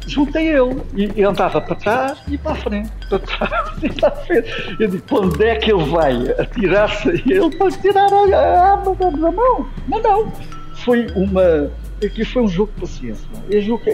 junto 0.07 0.37
a 0.37 0.43
ele. 0.43 0.83
E, 0.95 1.21
e 1.21 1.23
andava 1.23 1.61
para 1.61 1.75
trás 1.77 2.19
e 2.29 2.39
para 2.39 2.53
a 2.53 2.57
frente, 2.57 2.91
para 3.09 3.19
trás 3.19 3.71
e 3.83 3.89
para 3.89 4.09
a 4.09 4.17
frente. 4.17 4.77
Eu 4.79 4.89
digo, 4.89 5.03
quando 5.09 5.43
é 5.43 5.57
que 5.57 5.73
ele 5.73 5.85
vai 5.85 6.31
atirar-se? 6.39 7.09
Ele 7.09 7.57
pode 7.57 7.79
tirar 7.79 8.13
a, 8.13 8.73
arma 8.73 8.95
da 8.95 9.33
mão. 9.33 9.69
Mas 9.89 10.03
não. 10.03 10.33
Foi 10.77 11.07
uma 11.15 11.71
aquilo 12.05 12.27
foi 12.27 12.43
um 12.43 12.49
jogo 12.49 12.73
de 12.75 12.81
paciência. 12.81 13.29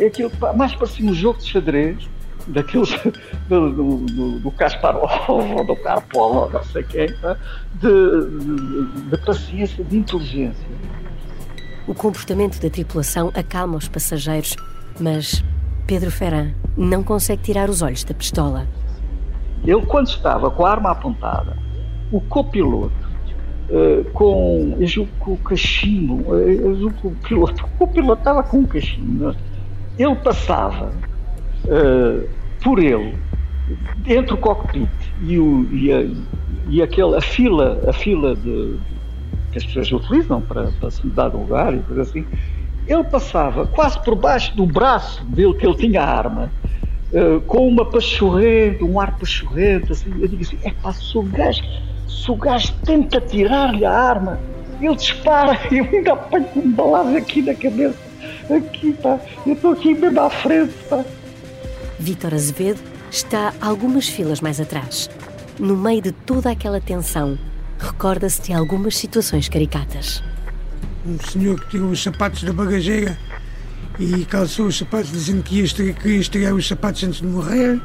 Aquilo 0.06 0.30
mais 0.56 0.74
parecia 0.74 1.08
um 1.08 1.14
jogo 1.14 1.38
de 1.38 1.46
xadrez, 1.46 2.08
daqueles 2.46 2.90
do, 3.48 3.70
do, 3.70 3.96
do, 4.06 4.38
do 4.40 4.50
Kasparov 4.52 5.28
ou 5.28 5.64
do 5.64 5.76
Karpov, 5.76 6.52
não 6.52 6.64
sei 6.64 6.82
quem, 6.84 7.12
tá? 7.18 7.36
de, 7.74 7.88
de, 8.38 9.10
de 9.10 9.16
paciência, 9.24 9.84
de 9.84 9.96
inteligência. 9.96 10.66
O 11.86 11.94
comportamento 11.94 12.60
da 12.60 12.70
tripulação 12.70 13.30
acalma 13.34 13.76
os 13.76 13.88
passageiros, 13.88 14.54
mas 14.98 15.42
Pedro 15.90 16.08
Ferran 16.08 16.52
não 16.76 17.02
consegue 17.02 17.42
tirar 17.42 17.68
os 17.68 17.82
olhos 17.82 18.04
da 18.04 18.14
pistola. 18.14 18.64
Ele, 19.64 19.84
quando 19.86 20.06
estava 20.06 20.48
com 20.48 20.64
a 20.64 20.70
arma 20.70 20.92
apontada, 20.92 21.56
o 22.12 22.20
copiloto 22.20 23.10
Uh, 23.70 24.02
com, 24.10 24.76
eu 24.80 25.06
com 25.20 25.34
o 25.34 25.36
cachimbo, 25.36 26.36
eh, 26.36 26.54
eu 26.54 26.90
com 27.00 27.06
o 27.06 27.14
piloto, 27.14 27.64
o 27.78 27.86
piloto 27.86 28.20
estava 28.20 28.42
com 28.42 28.62
o 28.62 28.66
cachimbo, 28.66 29.32
ele 29.96 30.14
passava 30.16 30.92
uh, 31.66 32.28
por 32.64 32.80
ele, 32.80 33.14
entre 34.04 34.34
o 34.34 34.36
cockpit 34.38 34.90
e, 35.22 35.38
o, 35.38 35.68
e, 35.72 35.92
a, 35.92 36.04
e 36.68 36.82
a 36.82 37.20
fila, 37.20 37.80
a 37.88 37.92
fila 37.92 38.34
de, 38.34 38.76
que 39.52 39.58
as 39.58 39.64
pessoas 39.64 39.92
utilizam 39.92 40.40
para, 40.40 40.72
para 40.80 40.90
se 40.90 41.06
mudar 41.06 41.28
de 41.28 41.36
lugar 41.36 41.72
e 41.72 41.78
coisa 41.78 42.02
assim, 42.02 42.26
ele 42.92 43.04
passava 43.04 43.66
quase 43.66 44.02
por 44.02 44.14
baixo 44.14 44.54
do 44.56 44.66
braço 44.66 45.24
dele, 45.24 45.54
que 45.54 45.66
ele 45.66 45.76
tinha 45.76 46.02
a 46.02 46.06
arma, 46.06 46.52
uh, 47.12 47.40
com 47.42 47.68
uma 47.68 47.84
pachorrente, 47.84 48.82
um 48.82 48.98
ar 48.98 49.16
pachorrente, 49.16 49.92
assim, 49.92 50.10
eu 50.20 50.26
digo 50.26 50.42
assim, 50.42 50.58
é 50.64 50.70
pá, 50.82 50.92
se 50.92 51.16
o 51.16 51.22
gajo 51.22 51.62
se 52.10 52.30
o 52.30 52.36
gajo 52.36 52.74
tenta 52.84 53.20
tirar-lhe 53.20 53.84
a 53.84 53.92
arma, 53.92 54.38
ele 54.80 54.96
dispara 54.96 55.58
e 55.70 55.78
eu 55.78 55.84
ainda 55.84 56.12
apanho 56.12 56.46
um 56.56 56.70
balado 56.72 57.16
aqui 57.16 57.40
na 57.40 57.54
cabeça. 57.54 57.98
Aqui, 58.54 58.92
pá. 58.94 59.18
Eu 59.46 59.54
estou 59.54 59.72
aqui 59.72 59.94
mesmo 59.94 60.20
à 60.20 60.28
frente, 60.28 60.74
pá. 60.88 61.04
Vítor 61.98 62.34
Azevedo 62.34 62.80
está 63.10 63.54
algumas 63.60 64.08
filas 64.08 64.40
mais 64.40 64.60
atrás. 64.60 65.08
No 65.58 65.76
meio 65.76 66.02
de 66.02 66.12
toda 66.12 66.50
aquela 66.50 66.80
tensão, 66.80 67.38
recorda-se 67.78 68.42
de 68.42 68.52
algumas 68.52 68.96
situações 68.96 69.48
caricatas. 69.48 70.22
Um 71.06 71.18
senhor 71.18 71.58
que 71.60 71.70
tirou 71.70 71.90
os 71.90 72.02
sapatos 72.02 72.42
da 72.42 72.52
bagageira 72.52 73.18
e 73.98 74.24
calçou 74.24 74.66
os 74.66 74.76
sapatos 74.76 75.10
dizendo 75.10 75.42
que 75.42 75.56
ia 75.56 75.64
estrear, 75.64 75.94
queria 75.94 76.18
estrear 76.18 76.54
os 76.54 76.66
sapatos 76.66 77.02
antes 77.04 77.20
de 77.20 77.26
morrer. 77.26 77.80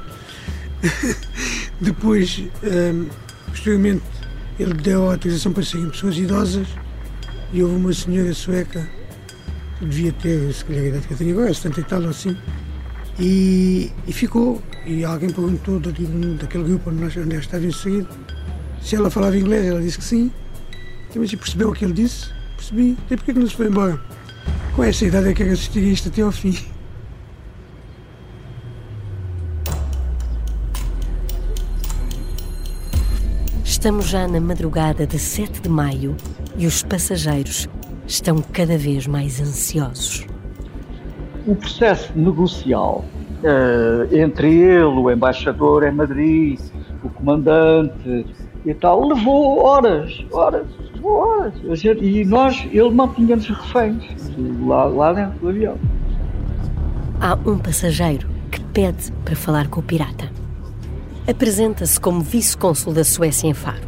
Depois, 1.79 2.43
um, 2.63 3.07
posteriormente, 3.48 4.03
ele 4.60 4.74
deu 4.74 5.10
a 5.10 5.13
autorização 5.13 5.51
para 5.51 5.63
serem 5.63 5.89
pessoas 5.89 6.17
idosas 6.17 6.67
e 7.51 7.62
houve 7.63 7.75
uma 7.75 7.93
senhora 7.93 8.34
sueca 8.34 8.88
que 9.79 9.86
devia 9.86 10.12
ter, 10.13 10.53
se 10.53 10.63
calhar, 10.63 10.84
a 10.84 10.88
idade 10.88 11.07
que 11.07 11.13
eu 11.13 11.17
tenho 11.17 11.31
agora, 11.31 11.53
70 11.53 11.79
e 11.79 11.84
tal 11.84 12.01
ou 12.01 12.10
assim, 12.10 12.38
e, 13.19 13.91
e 14.07 14.13
ficou. 14.13 14.62
E 14.86 15.03
alguém 15.03 15.29
perguntou 15.29 15.79
daquele 15.79 16.63
grupo 16.63 16.89
onde, 16.89 17.01
nós, 17.01 17.17
onde 17.17 17.36
eu 17.36 17.39
estava 17.39 17.65
inserido 17.65 18.07
se 18.81 18.95
ela 18.95 19.10
falava 19.10 19.38
inglês. 19.38 19.65
Ela 19.65 19.81
disse 19.81 19.98
que 19.98 20.03
sim. 20.03 20.31
Mas 21.15 21.31
e 21.31 21.38
percebeu 21.38 21.69
o 21.69 21.74
que 21.74 21.86
ele 21.86 21.93
disse? 21.93 22.29
Percebi. 22.56 22.98
E 23.10 23.16
porquê 23.18 23.34
que 23.34 23.40
não 23.40 23.48
se 23.48 23.56
foi 23.56 23.68
embora? 23.68 24.00
Com 24.76 24.84
essa 24.84 25.06
idade 25.06 25.30
é 25.30 25.34
que 25.34 25.44
assistir 25.44 25.84
isto 25.84 26.10
até 26.10 26.22
ao 26.22 26.32
fim. 26.32 26.56
Estamos 33.64 34.08
já 34.08 34.28
na 34.28 34.40
madrugada 34.40 35.06
de 35.06 35.20
7 35.20 35.62
de 35.62 35.70
maio 35.70 36.16
e 36.58 36.66
os 36.66 36.82
passageiros 36.82 37.70
estão 38.08 38.42
cada 38.42 38.78
vez 38.78 39.06
mais 39.06 39.40
ansiosos. 39.40 40.26
O 41.46 41.56
processo 41.56 42.12
negocial 42.16 43.06
uh, 43.44 44.16
entre 44.16 44.54
ele, 44.56 44.84
o 44.84 45.12
embaixador 45.12 45.84
em 45.84 45.92
Madrid, 45.92 46.60
o 47.04 47.10
comandante 47.10 48.26
e 48.66 48.74
tal, 48.74 49.08
levou 49.08 49.60
horas, 49.60 50.26
horas, 50.32 50.66
E 52.02 52.26
nós, 52.26 52.66
ele 52.72 52.90
mantinha-nos 52.90 53.48
reféns 53.48 54.04
lá, 54.66 54.86
lá 54.86 55.14
dentro 55.14 55.40
do 55.40 55.50
avião. 55.50 55.78
Há 57.22 57.38
um 57.46 57.60
passageiro 57.60 58.28
que 58.52 58.60
pede 58.60 59.12
para 59.24 59.36
falar 59.36 59.68
com 59.68 59.80
o 59.80 59.84
pirata. 59.84 60.30
Apresenta-se 61.28 62.00
como 62.00 62.22
vice-cônsul 62.22 62.94
da 62.94 63.04
Suécia 63.04 63.48
em 63.48 63.54
Faro. 63.54 63.84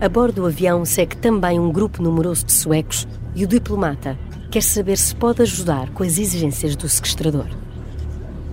A 0.00 0.08
bordo 0.08 0.42
do 0.42 0.46
avião 0.46 0.84
segue 0.84 1.16
também 1.16 1.60
um 1.60 1.70
grupo 1.70 2.02
numeroso 2.02 2.46
de 2.46 2.52
suecos 2.52 3.06
e 3.34 3.44
o 3.44 3.48
diplomata 3.48 4.18
quer 4.50 4.62
saber 4.62 4.96
se 4.96 5.14
pode 5.14 5.42
ajudar 5.42 5.90
com 5.90 6.02
as 6.02 6.18
exigências 6.18 6.74
do 6.74 6.88
sequestrador. 6.88 7.46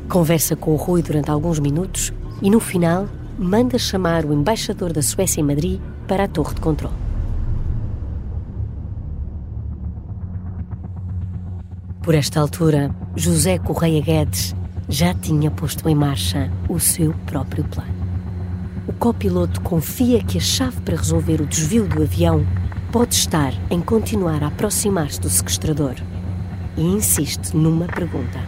Conversa 0.08 0.56
com 0.56 0.72
o 0.72 0.76
Rui 0.76 1.02
durante 1.02 1.32
alguns 1.32 1.60
minutos 1.60 2.14
e, 2.42 2.50
no 2.50 2.60
final, 2.60 3.08
manda 3.38 3.78
chamar 3.78 4.26
o 4.26 4.34
embaixador 4.34 4.94
da 4.94 5.02
Suécia 5.02 5.42
em 5.42 5.44
Madrid 5.44 5.80
para 6.08 6.26
a 6.26 6.28
torre 6.28 6.54
de 6.54 6.62
controle. 6.62 7.09
Por 12.10 12.16
esta 12.16 12.39
altura, 12.39 12.89
José 13.16 13.60
Correia 13.60 14.01
Guedes 14.01 14.56
já 14.89 15.13
tinha 15.13 15.51
posto 15.51 15.88
em 15.88 15.94
marcha 15.94 16.51
o 16.68 16.80
seu 16.80 17.13
próprio 17.28 17.63
plano 17.66 17.94
o 18.88 18.94
copiloto 18.94 19.62
confia 19.62 20.24
que 20.24 20.39
a 20.39 20.42
chave 20.42 20.82
para 20.82 20.96
resolver 20.96 21.39
o 21.39 21.46
desvio 21.46 21.88
do 21.88 22.01
avião 22.01 22.44
pode 22.92 23.13
estar 23.13 23.54
em 23.70 23.80
continuar 23.80 24.44
a 24.44 24.48
aproximar-se 24.48 25.22
do 25.22 25.30
sequestrador 25.30 25.94
e 26.75 26.82
insiste 26.82 27.56
numa 27.56 27.86
pergunta. 27.86 28.39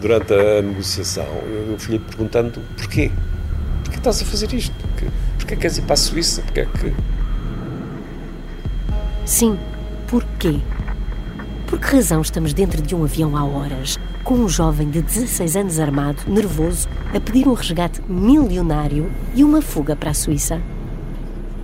Durante 0.00 0.32
a 0.32 0.62
negociação, 0.62 1.26
eu 1.48 1.76
fui-lhe 1.80 1.98
perguntando 1.98 2.60
porquê. 2.76 3.10
Porquê 3.82 3.98
estás 3.98 4.22
a 4.22 4.24
fazer 4.24 4.54
isto? 4.54 4.72
Porquê, 4.76 5.06
porquê 5.36 5.56
queres 5.56 5.78
ir 5.78 5.82
para 5.82 5.94
a 5.94 5.96
Suíça? 5.96 6.42
Porquê 6.42 6.60
é 6.60 6.66
que... 6.66 6.94
Sim, 9.24 9.58
porquê? 10.06 10.60
Por 11.76 11.90
que 11.90 11.96
razão 11.96 12.22
estamos 12.22 12.54
dentro 12.54 12.80
de 12.80 12.94
um 12.94 13.04
avião 13.04 13.36
há 13.36 13.44
horas, 13.44 13.98
com 14.24 14.36
um 14.36 14.48
jovem 14.48 14.88
de 14.88 15.02
16 15.02 15.56
anos 15.56 15.78
armado, 15.78 16.22
nervoso, 16.26 16.88
a 17.14 17.20
pedir 17.20 17.46
um 17.46 17.52
resgate 17.52 18.00
milionário 18.08 19.12
e 19.34 19.44
uma 19.44 19.60
fuga 19.60 19.94
para 19.94 20.10
a 20.10 20.14
Suíça? 20.14 20.58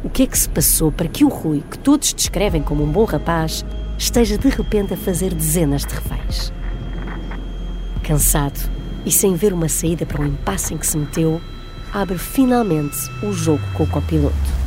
O 0.04 0.10
que 0.10 0.24
é 0.24 0.26
que 0.26 0.38
se 0.38 0.50
passou 0.50 0.92
para 0.92 1.08
que 1.08 1.24
o 1.24 1.28
Rui, 1.28 1.64
que 1.70 1.78
todos 1.78 2.12
descrevem 2.12 2.62
como 2.62 2.84
um 2.84 2.92
bom 2.92 3.04
rapaz, 3.04 3.64
esteja 3.96 4.36
de 4.36 4.50
repente 4.50 4.92
a 4.92 4.98
fazer 4.98 5.32
dezenas 5.32 5.80
de 5.80 5.94
reféns? 5.94 6.52
Cansado 8.02 8.60
e 9.06 9.10
sem 9.10 9.34
ver 9.34 9.54
uma 9.54 9.70
saída 9.70 10.04
para 10.04 10.20
o 10.20 10.26
impasse 10.26 10.74
em 10.74 10.76
que 10.76 10.86
se 10.86 10.98
meteu, 10.98 11.40
abre 11.90 12.18
finalmente 12.18 12.98
o 13.22 13.32
jogo 13.32 13.62
com 13.72 13.84
o 13.84 13.88
copiloto. 13.88 14.61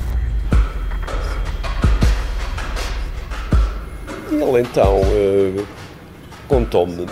Ele 4.56 4.66
então 4.70 5.02
uh, 5.02 5.68
contou-me 6.48 7.06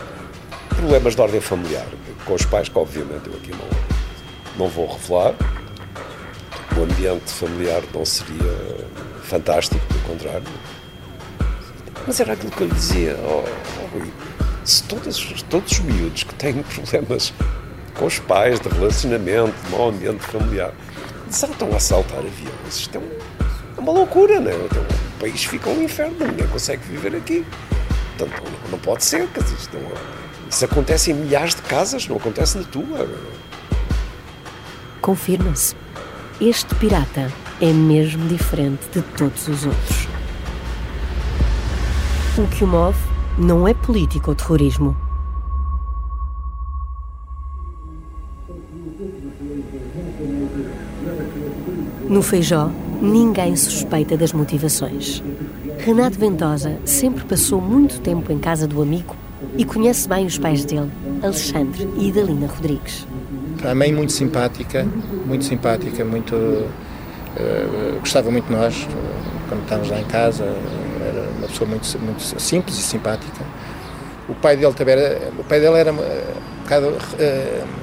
problemas 0.70 1.14
de 1.14 1.22
ordem 1.22 1.42
familiar 1.42 1.86
com 2.24 2.36
os 2.36 2.46
pais, 2.46 2.70
que 2.70 2.80
obviamente 2.80 3.28
eu 3.28 3.34
aqui 3.34 3.52
não, 3.52 4.64
não 4.64 4.68
vou 4.70 4.88
revelar. 4.88 5.34
O 6.78 6.84
ambiente 6.84 7.30
familiar 7.34 7.84
não 7.94 8.06
seria 8.06 8.88
fantástico, 9.24 9.86
pelo 9.88 10.00
contrário. 10.04 10.48
Mas 12.08 12.20
era 12.22 12.32
aquilo 12.32 12.52
que 12.52 12.62
eu 12.62 12.68
lhe 12.68 12.74
dizia, 12.74 13.18
oh, 13.26 13.44
oh, 13.94 14.66
se 14.66 14.84
todos, 14.84 15.44
todos 15.50 15.72
os 15.74 15.80
miúdos 15.80 16.24
que 16.24 16.34
têm 16.36 16.64
problemas 16.64 17.34
com 17.94 18.06
os 18.06 18.20
pais, 18.20 18.58
de 18.62 18.70
relacionamento, 18.70 19.54
de 19.66 19.72
mau 19.72 19.90
ambiente 19.90 20.24
familiar, 20.24 20.74
desatam 21.28 21.74
a 21.74 21.76
assaltar 21.76 22.20
aviões, 22.20 22.54
isto 22.70 22.98
é, 22.98 23.02
é 23.78 23.80
uma 23.82 23.92
loucura, 23.92 24.40
não 24.40 24.50
é? 24.50 25.13
País 25.24 25.46
fica 25.46 25.70
um 25.70 25.82
inferno, 25.82 26.18
ninguém 26.20 26.46
consegue 26.48 26.86
viver 26.86 27.16
aqui. 27.16 27.46
Portanto, 28.18 28.44
não, 28.44 28.72
não 28.72 28.80
pode 28.80 29.06
ser, 29.06 29.26
quer 29.30 29.42
dizer, 29.42 29.56
isto 29.56 29.78
é 29.78 29.80
uma, 29.80 29.92
isso 30.50 30.66
acontece 30.66 31.12
em 31.12 31.14
milhares 31.14 31.56
de 31.56 31.62
casas, 31.62 32.06
não 32.10 32.18
acontece 32.18 32.58
na 32.58 32.66
tua. 32.66 33.10
Confirma-se. 35.00 35.78
Este 36.42 36.76
pirata 36.76 37.32
é 37.62 37.72
mesmo 37.72 38.28
diferente 38.28 38.86
de 38.94 39.02
todos 39.02 39.48
os 39.48 39.66
outros. 39.66 40.08
O 42.38 42.46
que 42.46 42.66
o 42.66 42.68
move 42.68 43.00
não 43.38 43.66
é 43.66 43.74
político 43.74 44.32
ou 44.32 44.36
terrorismo. 44.36 45.03
No 52.10 52.22
Feijó, 52.22 52.70
ninguém 53.02 53.56
suspeita 53.56 54.18
das 54.18 54.34
motivações. 54.34 55.24
Renato 55.80 56.20
Ventosa 56.20 56.78
sempre 56.86 57.24
passou 57.24 57.60
muito 57.60 58.00
tempo 58.00 58.32
em 58.32 58.40
casa 58.40 58.68
do 58.68 58.82
amigo 58.82 59.16
e 59.58 59.66
conhece 59.66 60.08
bem 60.08 60.26
os 60.26 60.38
pais 60.38 60.64
dele, 60.66 60.92
Alexandre 61.22 61.90
e 61.98 62.10
Idalina 62.10 62.48
Rodrigues. 62.48 63.06
A 63.64 63.74
mãe 63.74 63.94
muito 63.94 64.12
simpática, 64.12 64.86
muito 65.26 65.46
simpática, 65.46 66.04
muito 66.04 66.36
uh, 66.36 68.00
gostava 68.00 68.30
muito 68.30 68.46
de 68.48 68.54
nós 68.54 68.88
quando 69.48 69.64
estávamos 69.64 69.90
lá 69.90 70.00
em 70.00 70.06
casa. 70.06 70.44
Era 70.44 71.30
uma 71.38 71.48
pessoa 71.48 71.70
muito, 71.70 72.00
muito 72.00 72.42
simples 72.42 72.78
e 72.78 72.82
simpática. 72.82 73.46
O 74.28 74.36
pai 74.36 74.56
dele 74.58 74.74
também 74.74 74.96
era, 74.96 75.32
o 75.38 75.44
pai 75.44 75.60
dele 75.60 75.78
era 75.78 75.92
um 75.92 75.98
bocado, 76.64 76.88
uh, 76.88 77.83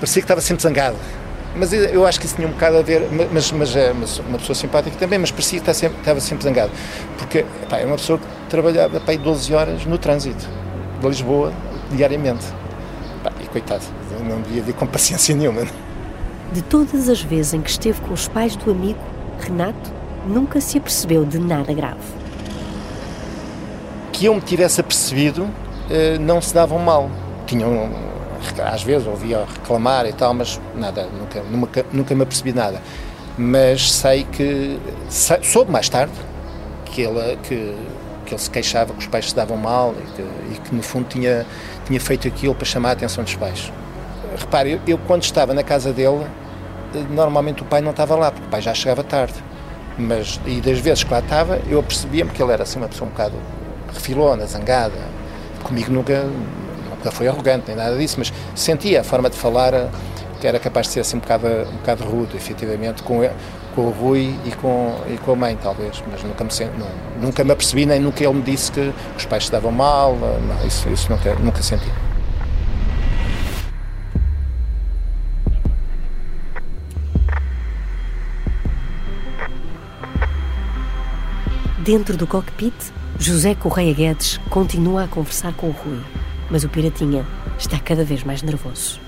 parecia 0.00 0.22
que 0.22 0.24
estava 0.24 0.40
sempre 0.40 0.62
zangado. 0.62 0.96
Mas 1.54 1.72
eu 1.72 2.06
acho 2.06 2.20
que 2.20 2.26
isso 2.26 2.36
tinha 2.36 2.46
um 2.46 2.52
bocado 2.52 2.78
a 2.78 2.82
ver, 2.82 3.08
mas, 3.32 3.50
mas, 3.52 3.74
mas 3.98 4.18
uma 4.20 4.38
pessoa 4.38 4.54
simpática 4.54 4.96
também, 4.96 5.18
mas 5.18 5.30
parecia 5.30 5.60
que 5.60 5.68
estava 5.68 5.74
sempre, 5.78 5.98
estava 5.98 6.20
sempre 6.20 6.44
zangado. 6.44 6.70
Porque 7.18 7.44
pá, 7.68 7.78
era 7.78 7.86
uma 7.86 7.96
pessoa 7.96 8.18
que 8.18 8.26
trabalhava 8.48 9.00
pá, 9.00 9.14
12 9.14 9.52
horas 9.52 9.84
no 9.84 9.98
trânsito 9.98 10.48
de 11.00 11.06
Lisboa 11.08 11.52
diariamente. 11.90 12.46
e 13.40 13.46
coitado, 13.46 13.84
não 14.28 14.40
devia 14.42 14.62
vir 14.62 14.74
com 14.74 14.86
paciência 14.86 15.34
nenhuma. 15.34 15.62
De 16.52 16.62
todas 16.62 17.08
as 17.08 17.20
vezes 17.20 17.54
em 17.54 17.60
que 17.60 17.70
esteve 17.70 18.00
com 18.00 18.14
os 18.14 18.28
pais 18.28 18.54
do 18.56 18.70
amigo, 18.70 18.98
Renato 19.40 19.92
nunca 20.26 20.60
se 20.60 20.78
apercebeu 20.78 21.24
de 21.24 21.38
nada 21.38 21.72
grave. 21.72 22.00
Que 24.12 24.26
eu 24.26 24.34
me 24.34 24.40
tivesse 24.40 24.80
apercebido, 24.80 25.48
eh, 25.88 26.18
não 26.18 26.40
se 26.40 26.54
davam 26.54 26.78
mal. 26.78 27.10
Tinham, 27.46 27.90
às 28.62 28.82
vezes, 28.82 29.06
ouvia 29.06 29.44
reclamar 29.44 30.06
e 30.06 30.12
tal, 30.12 30.34
mas 30.34 30.60
nada, 30.74 31.06
nunca, 31.06 31.42
nunca, 31.42 31.86
nunca 31.92 32.14
me 32.14 32.22
apercebi 32.22 32.52
nada. 32.52 32.80
Mas 33.38 33.92
sei 33.92 34.24
que, 34.24 34.78
soube 35.42 35.70
mais 35.70 35.88
tarde, 35.88 36.12
que 36.84 37.02
ele, 37.02 37.38
que 37.42 37.74
que 38.30 38.34
ele 38.34 38.40
se 38.40 38.50
queixava 38.50 38.94
que 38.94 39.00
os 39.00 39.06
pais 39.08 39.30
se 39.30 39.34
davam 39.34 39.56
mal 39.56 39.92
e 39.92 40.12
que, 40.12 40.22
e 40.22 40.60
que 40.60 40.74
no 40.74 40.82
fundo 40.82 41.08
tinha, 41.08 41.44
tinha 41.84 42.00
feito 42.00 42.28
aquilo 42.28 42.54
para 42.54 42.64
chamar 42.64 42.90
a 42.90 42.92
atenção 42.92 43.24
dos 43.24 43.34
pais. 43.34 43.72
Repare, 44.38 44.72
eu, 44.72 44.80
eu, 44.86 44.98
quando 44.98 45.24
estava 45.24 45.52
na 45.52 45.64
casa 45.64 45.92
dele, 45.92 46.24
normalmente 47.10 47.62
o 47.62 47.64
pai 47.64 47.80
não 47.80 47.90
estava 47.90 48.14
lá, 48.14 48.30
porque 48.30 48.46
o 48.46 48.48
pai 48.50 48.62
já 48.62 48.72
chegava 48.72 49.02
tarde. 49.02 49.34
Mas, 49.98 50.40
e 50.46 50.60
das 50.60 50.78
vezes 50.78 51.02
que 51.02 51.12
lá 51.12 51.18
estava, 51.18 51.60
eu 51.68 51.82
percebia-me 51.82 52.30
que 52.30 52.40
ele 52.40 52.52
era 52.52 52.62
assim 52.62 52.78
uma 52.78 52.88
pessoa 52.88 53.08
um 53.08 53.10
bocado 53.10 53.34
refilona, 53.92 54.46
zangada. 54.46 54.94
Comigo 55.64 55.90
nunca, 55.92 56.24
nunca 57.00 57.10
foi 57.10 57.26
arrogante, 57.26 57.64
nem 57.68 57.76
nada 57.76 57.96
disso, 57.96 58.16
mas 58.18 58.32
sentia 58.54 59.00
a 59.00 59.04
forma 59.04 59.30
de 59.30 59.36
falar 59.36 59.90
que 60.38 60.46
era 60.46 60.58
capaz 60.58 60.86
de 60.86 60.94
ser 60.94 61.00
assim 61.00 61.16
um 61.16 61.20
bocado, 61.20 61.46
um 61.46 61.76
bocado 61.76 62.04
rude, 62.04 62.36
efetivamente, 62.36 63.02
com, 63.02 63.20
com 63.74 63.82
o 63.82 63.90
Rui 63.90 64.34
e 64.46 64.52
com, 64.52 64.96
e 65.08 65.18
com 65.18 65.32
a 65.32 65.36
mãe, 65.36 65.58
talvez, 65.62 66.02
mas 66.10 66.22
nunca 66.22 66.44
me, 66.44 66.50
nunca 67.20 67.44
me 67.44 67.52
apercebi, 67.52 67.86
nem 67.86 68.00
nunca 68.00 68.24
ele 68.24 68.34
me 68.34 68.42
disse 68.42 68.70
que 68.72 68.92
os 69.16 69.24
pais 69.26 69.46
se 69.46 69.52
davam 69.52 69.72
mal, 69.72 70.16
não, 70.16 70.66
isso, 70.66 70.88
isso 70.88 71.10
nunca, 71.10 71.34
nunca 71.34 71.62
senti. 71.62 71.90
Dentro 81.78 82.16
do 82.16 82.26
cockpit, 82.26 82.74
José 83.18 83.54
Correia 83.54 83.92
Guedes 83.92 84.38
continua 84.48 85.04
a 85.04 85.08
conversar 85.08 85.52
com 85.54 85.68
o 85.68 85.70
Rui, 85.70 86.00
mas 86.50 86.64
o 86.64 86.68
Piratinha 86.68 87.26
está 87.58 87.78
cada 87.78 88.04
vez 88.04 88.24
mais 88.24 88.42
nervoso. 88.42 89.00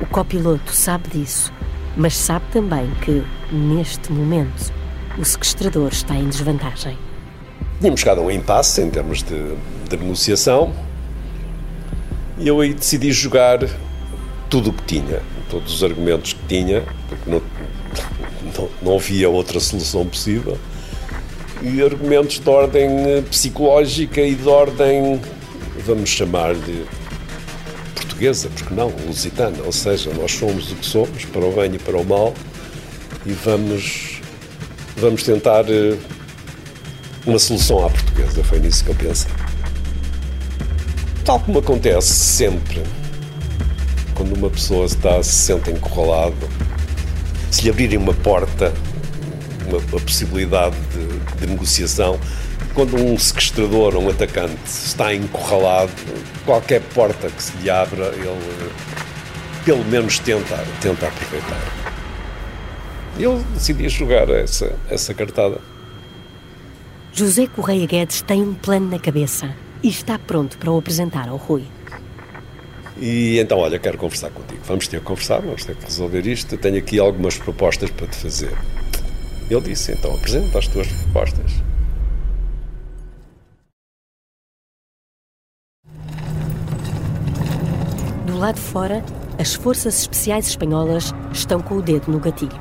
O 0.00 0.06
copiloto 0.06 0.72
sabe 0.72 1.08
disso 1.08 1.52
mas 1.96 2.14
sabe 2.14 2.44
também 2.52 2.90
que, 3.02 3.22
neste 3.50 4.12
momento, 4.12 4.70
o 5.18 5.24
sequestrador 5.24 5.88
está 5.90 6.14
em 6.14 6.28
desvantagem. 6.28 6.96
Tínhamos 7.80 8.00
chegado 8.00 8.20
a 8.20 8.24
um 8.24 8.30
impasse 8.30 8.82
em 8.82 8.90
termos 8.90 9.22
de, 9.22 9.54
de 9.88 9.96
negociação 9.96 10.74
e 12.38 12.46
eu 12.46 12.60
aí 12.60 12.74
decidi 12.74 13.10
jogar 13.12 13.60
tudo 14.50 14.70
o 14.70 14.72
que 14.74 14.82
tinha, 14.82 15.22
todos 15.48 15.72
os 15.72 15.82
argumentos 15.82 16.34
que 16.34 16.46
tinha, 16.46 16.84
porque 17.08 17.30
não, 17.30 17.42
não, 18.58 18.68
não 18.82 18.96
havia 18.96 19.30
outra 19.30 19.58
solução 19.58 20.06
possível, 20.06 20.58
e 21.62 21.82
argumentos 21.82 22.38
de 22.38 22.48
ordem 22.48 22.88
psicológica 23.30 24.20
e 24.20 24.34
de 24.34 24.46
ordem, 24.46 25.18
vamos 25.86 26.10
chamar-lhe, 26.10 26.84
portuguesa, 27.94 28.48
porque 28.48 28.74
não, 28.74 28.92
lusitana, 29.06 29.62
ou 29.64 29.70
seja, 29.70 30.12
nós 30.14 30.32
somos 30.32 30.72
o 30.72 30.74
que 30.74 30.84
somos, 30.84 31.24
para 31.26 31.44
o 31.44 31.52
bem 31.52 31.74
e 31.74 31.78
para 31.78 31.96
o 31.96 32.04
mal, 32.04 32.34
e 33.24 33.32
vamos, 33.32 34.20
vamos 34.96 35.22
tentar 35.22 35.64
eh, 35.70 35.96
uma 37.24 37.38
solução 37.38 37.86
à 37.86 37.90
portuguesa, 37.90 38.42
foi 38.42 38.58
nisso 38.58 38.84
que 38.84 38.90
eu 38.90 38.96
pensei. 38.96 39.30
Tal 41.24 41.38
como 41.40 41.60
acontece 41.60 42.12
sempre 42.12 42.82
quando 44.14 44.34
uma 44.36 44.50
pessoa 44.50 44.86
está, 44.86 45.22
se 45.22 45.32
sente 45.32 45.70
encurralado, 45.70 46.36
se 47.50 47.62
lhe 47.62 47.70
abrirem 47.70 47.98
uma 47.98 48.14
porta, 48.14 48.72
uma, 49.68 49.78
uma 49.78 50.00
possibilidade 50.00 50.76
de, 50.92 51.40
de 51.40 51.46
negociação, 51.46 52.18
quando 52.76 52.94
um 52.94 53.18
sequestrador, 53.18 53.96
um 53.96 54.10
atacante, 54.10 54.54
está 54.66 55.12
encurralado, 55.14 55.90
qualquer 56.44 56.82
porta 56.94 57.30
que 57.30 57.42
se 57.42 57.56
lhe 57.56 57.70
abra, 57.70 58.08
ele 58.08 58.70
pelo 59.64 59.82
menos 59.86 60.18
tenta, 60.18 60.62
tenta 60.82 61.08
aproveitar. 61.08 61.58
Eu 63.18 63.42
decidi 63.54 63.88
jogar 63.88 64.28
essa, 64.28 64.76
essa 64.90 65.14
cartada. 65.14 65.58
José 67.14 67.46
Correia 67.46 67.86
Guedes 67.86 68.20
tem 68.20 68.42
um 68.42 68.52
plano 68.52 68.90
na 68.90 68.98
cabeça 68.98 69.56
e 69.82 69.88
está 69.88 70.18
pronto 70.18 70.58
para 70.58 70.70
o 70.70 70.76
apresentar 70.76 71.30
ao 71.30 71.38
Rui. 71.38 71.64
E 72.98 73.38
então, 73.38 73.58
olha, 73.58 73.78
quero 73.78 73.96
conversar 73.96 74.28
contigo. 74.28 74.60
Vamos 74.66 74.86
ter 74.86 75.00
que 75.00 75.06
conversar, 75.06 75.40
vamos 75.40 75.64
ter 75.64 75.74
que 75.76 75.84
resolver 75.86 76.26
isto. 76.26 76.58
Tenho 76.58 76.76
aqui 76.76 76.98
algumas 76.98 77.38
propostas 77.38 77.88
para 77.90 78.06
te 78.06 78.16
fazer. 78.16 78.54
Ele 79.48 79.60
disse, 79.62 79.92
então, 79.92 80.14
apresenta 80.14 80.58
as 80.58 80.68
tuas 80.68 80.88
propostas. 80.88 81.65
Do 88.46 88.50
lado 88.50 88.60
de 88.60 88.62
fora, 88.62 89.04
as 89.40 89.54
forças 89.54 90.02
especiais 90.02 90.46
espanholas 90.46 91.12
estão 91.32 91.60
com 91.60 91.78
o 91.78 91.82
dedo 91.82 92.12
no 92.12 92.20
gatilho. 92.20 92.56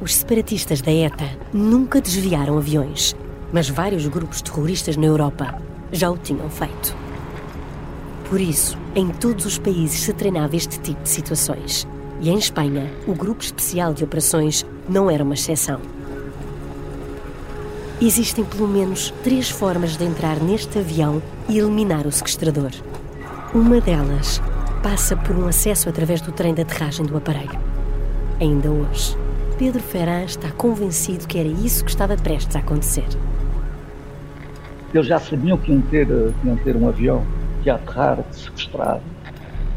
Os 0.00 0.14
separatistas 0.14 0.80
da 0.80 0.90
ETA 0.90 1.28
nunca 1.52 2.00
desviaram 2.00 2.56
aviões, 2.56 3.14
mas 3.52 3.68
vários 3.68 4.06
grupos 4.06 4.40
terroristas 4.40 4.96
na 4.96 5.04
Europa 5.04 5.60
já 5.92 6.10
o 6.10 6.16
tinham 6.16 6.48
feito. 6.48 6.96
Por 8.30 8.40
isso, 8.40 8.78
em 8.94 9.10
todos 9.10 9.44
os 9.44 9.58
países 9.58 10.00
se 10.00 10.14
treinava 10.14 10.56
este 10.56 10.80
tipo 10.80 11.02
de 11.02 11.10
situações. 11.10 11.86
E 12.18 12.30
em 12.30 12.38
Espanha, 12.38 12.90
o 13.06 13.14
Grupo 13.14 13.44
Especial 13.44 13.92
de 13.92 14.04
Operações 14.04 14.64
não 14.88 15.10
era 15.10 15.22
uma 15.22 15.34
exceção. 15.34 15.82
Existem 18.00 18.42
pelo 18.42 18.68
menos 18.68 19.12
três 19.22 19.50
formas 19.50 19.98
de 19.98 20.04
entrar 20.06 20.40
neste 20.40 20.78
avião 20.78 21.22
e 21.46 21.58
eliminar 21.58 22.06
o 22.06 22.10
sequestrador. 22.10 22.70
Uma 23.54 23.80
delas 23.80 24.42
passa 24.82 25.16
por 25.16 25.36
um 25.36 25.46
acesso 25.46 25.88
através 25.88 26.20
do 26.20 26.32
trem 26.32 26.52
de 26.52 26.62
aterragem 26.62 27.06
do 27.06 27.16
aparelho. 27.16 27.56
Ainda 28.40 28.68
hoje, 28.68 29.16
Pedro 29.56 29.80
Ferran 29.80 30.24
está 30.24 30.50
convencido 30.50 31.28
que 31.28 31.38
era 31.38 31.46
isso 31.46 31.84
que 31.84 31.90
estava 31.90 32.16
prestes 32.16 32.56
a 32.56 32.58
acontecer. 32.58 33.06
Eles 34.92 35.06
já 35.06 35.20
sabiam 35.20 35.56
que 35.56 35.70
iam 35.70 35.80
ter, 35.82 36.04
que 36.04 36.48
iam 36.48 36.56
ter 36.56 36.74
um 36.74 36.88
avião 36.88 37.24
que 37.62 37.68
ia 37.68 37.76
aterrar 37.76 38.24
sequestrado 38.32 39.02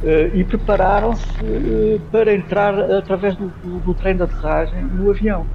eh, 0.04 0.32
e 0.34 0.44
prepararam-se 0.44 1.24
eh, 1.44 2.00
para 2.12 2.34
entrar 2.34 2.80
através 2.80 3.36
do, 3.36 3.50
do, 3.64 3.78
do 3.78 3.94
trem 3.94 4.16
de 4.16 4.24
aterragem 4.24 4.84
no 4.86 5.12
avião. 5.12 5.46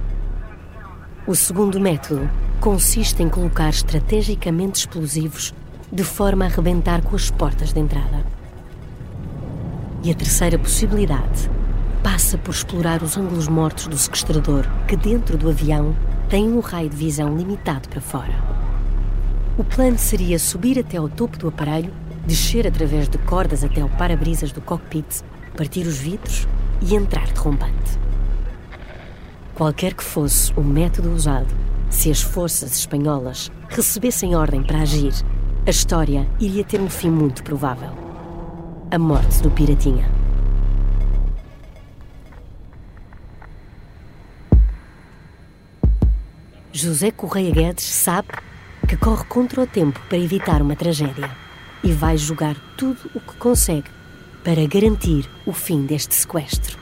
O 1.27 1.35
segundo 1.35 1.77
método 1.77 2.29
consiste 2.61 3.21
em 3.21 3.27
colocar 3.27 3.69
estrategicamente 3.69 4.79
explosivos 4.79 5.53
de 5.93 6.03
forma 6.03 6.43
a 6.43 6.47
arrebentar 6.47 7.03
com 7.03 7.15
as 7.15 7.29
portas 7.29 7.71
de 7.71 7.79
entrada. 7.79 8.25
E 10.03 10.09
a 10.09 10.15
terceira 10.15 10.57
possibilidade 10.57 11.51
passa 12.01 12.35
por 12.35 12.49
explorar 12.49 13.03
os 13.03 13.15
ângulos 13.15 13.47
mortos 13.47 13.85
do 13.85 13.95
sequestrador, 13.95 14.65
que 14.87 14.97
dentro 14.97 15.37
do 15.37 15.49
avião 15.49 15.95
tem 16.29 16.51
um 16.51 16.61
raio 16.61 16.89
de 16.89 16.95
visão 16.95 17.37
limitado 17.37 17.87
para 17.89 18.01
fora. 18.01 18.33
O 19.55 19.63
plano 19.63 19.99
seria 19.99 20.39
subir 20.39 20.79
até 20.79 20.97
ao 20.97 21.07
topo 21.07 21.37
do 21.37 21.47
aparelho, 21.47 21.93
descer 22.25 22.65
através 22.65 23.07
de 23.07 23.19
cordas 23.19 23.63
até 23.63 23.81
ao 23.81 23.89
para-brisas 23.89 24.51
do 24.51 24.61
cockpit, 24.61 25.21
partir 25.55 25.85
os 25.85 25.97
vidros 25.97 26.47
e 26.81 26.95
entrar 26.95 27.27
derrombante. 27.27 27.99
Qualquer 29.53 29.93
que 29.93 30.03
fosse 30.03 30.51
o 30.57 30.63
método 30.63 31.13
usado, 31.13 31.53
se 31.91 32.09
as 32.09 32.23
forças 32.23 32.75
espanholas 32.75 33.51
recebessem 33.69 34.35
ordem 34.35 34.63
para 34.63 34.79
agir, 34.79 35.13
a 35.65 35.69
história 35.69 36.27
iria 36.41 36.63
ter 36.63 36.81
um 36.81 36.89
fim 36.89 37.09
muito 37.09 37.41
provável: 37.41 37.91
a 38.91 38.99
morte 38.99 39.41
do 39.41 39.49
Piratinha. 39.49 40.09
José 46.71 47.11
Correia 47.11 47.51
Guedes 47.51 47.85
sabe 47.85 48.27
que 48.87 48.97
corre 48.97 49.23
contra 49.25 49.61
o 49.61 49.67
tempo 49.67 50.01
para 50.09 50.17
evitar 50.17 50.61
uma 50.61 50.75
tragédia 50.75 51.29
e 51.83 51.91
vai 51.93 52.17
jogar 52.17 52.55
tudo 52.75 52.99
o 53.15 53.19
que 53.19 53.37
consegue 53.37 53.89
para 54.43 54.65
garantir 54.67 55.29
o 55.45 55.53
fim 55.53 55.85
deste 55.85 56.13
sequestro. 56.13 56.77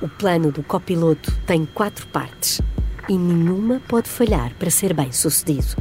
O 0.00 0.08
plano 0.08 0.50
do 0.50 0.62
copiloto 0.62 1.32
tem 1.46 1.66
quatro 1.66 2.06
partes 2.08 2.60
e 3.08 3.16
nenhuma 3.16 3.80
pode 3.86 4.08
falhar 4.08 4.52
para 4.54 4.70
ser 4.70 4.92
bem 4.92 5.12
sucedido. 5.12 5.76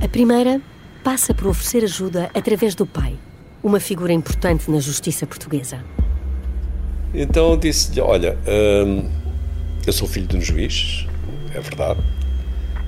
A 0.00 0.06
primeira 0.06 0.60
passa 1.02 1.34
por 1.34 1.48
oferecer 1.48 1.82
ajuda 1.82 2.30
através 2.32 2.74
do 2.76 2.86
pai, 2.86 3.18
uma 3.60 3.80
figura 3.80 4.12
importante 4.12 4.70
na 4.70 4.78
justiça 4.78 5.26
portuguesa. 5.26 5.84
Então 7.12 7.58
disse-lhe: 7.58 8.00
Olha, 8.00 8.38
hum, 8.46 9.10
eu 9.84 9.92
sou 9.92 10.06
filho 10.06 10.28
de 10.28 10.36
um 10.36 10.40
juiz, 10.40 11.04
é 11.52 11.58
verdade. 11.58 12.00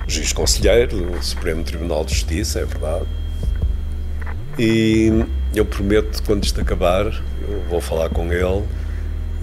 Juiz 0.07 0.31
conselheiro 0.31 1.11
do 1.11 1.21
Supremo 1.21 1.63
Tribunal 1.65 2.05
de 2.05 2.13
Justiça, 2.13 2.61
é 2.61 2.65
verdade. 2.65 3.05
E 4.57 5.11
eu 5.53 5.65
prometo, 5.65 6.23
quando 6.23 6.45
isto 6.45 6.61
acabar, 6.61 7.05
eu 7.05 7.61
vou 7.69 7.81
falar 7.81 8.09
com 8.09 8.31
ele 8.31 8.63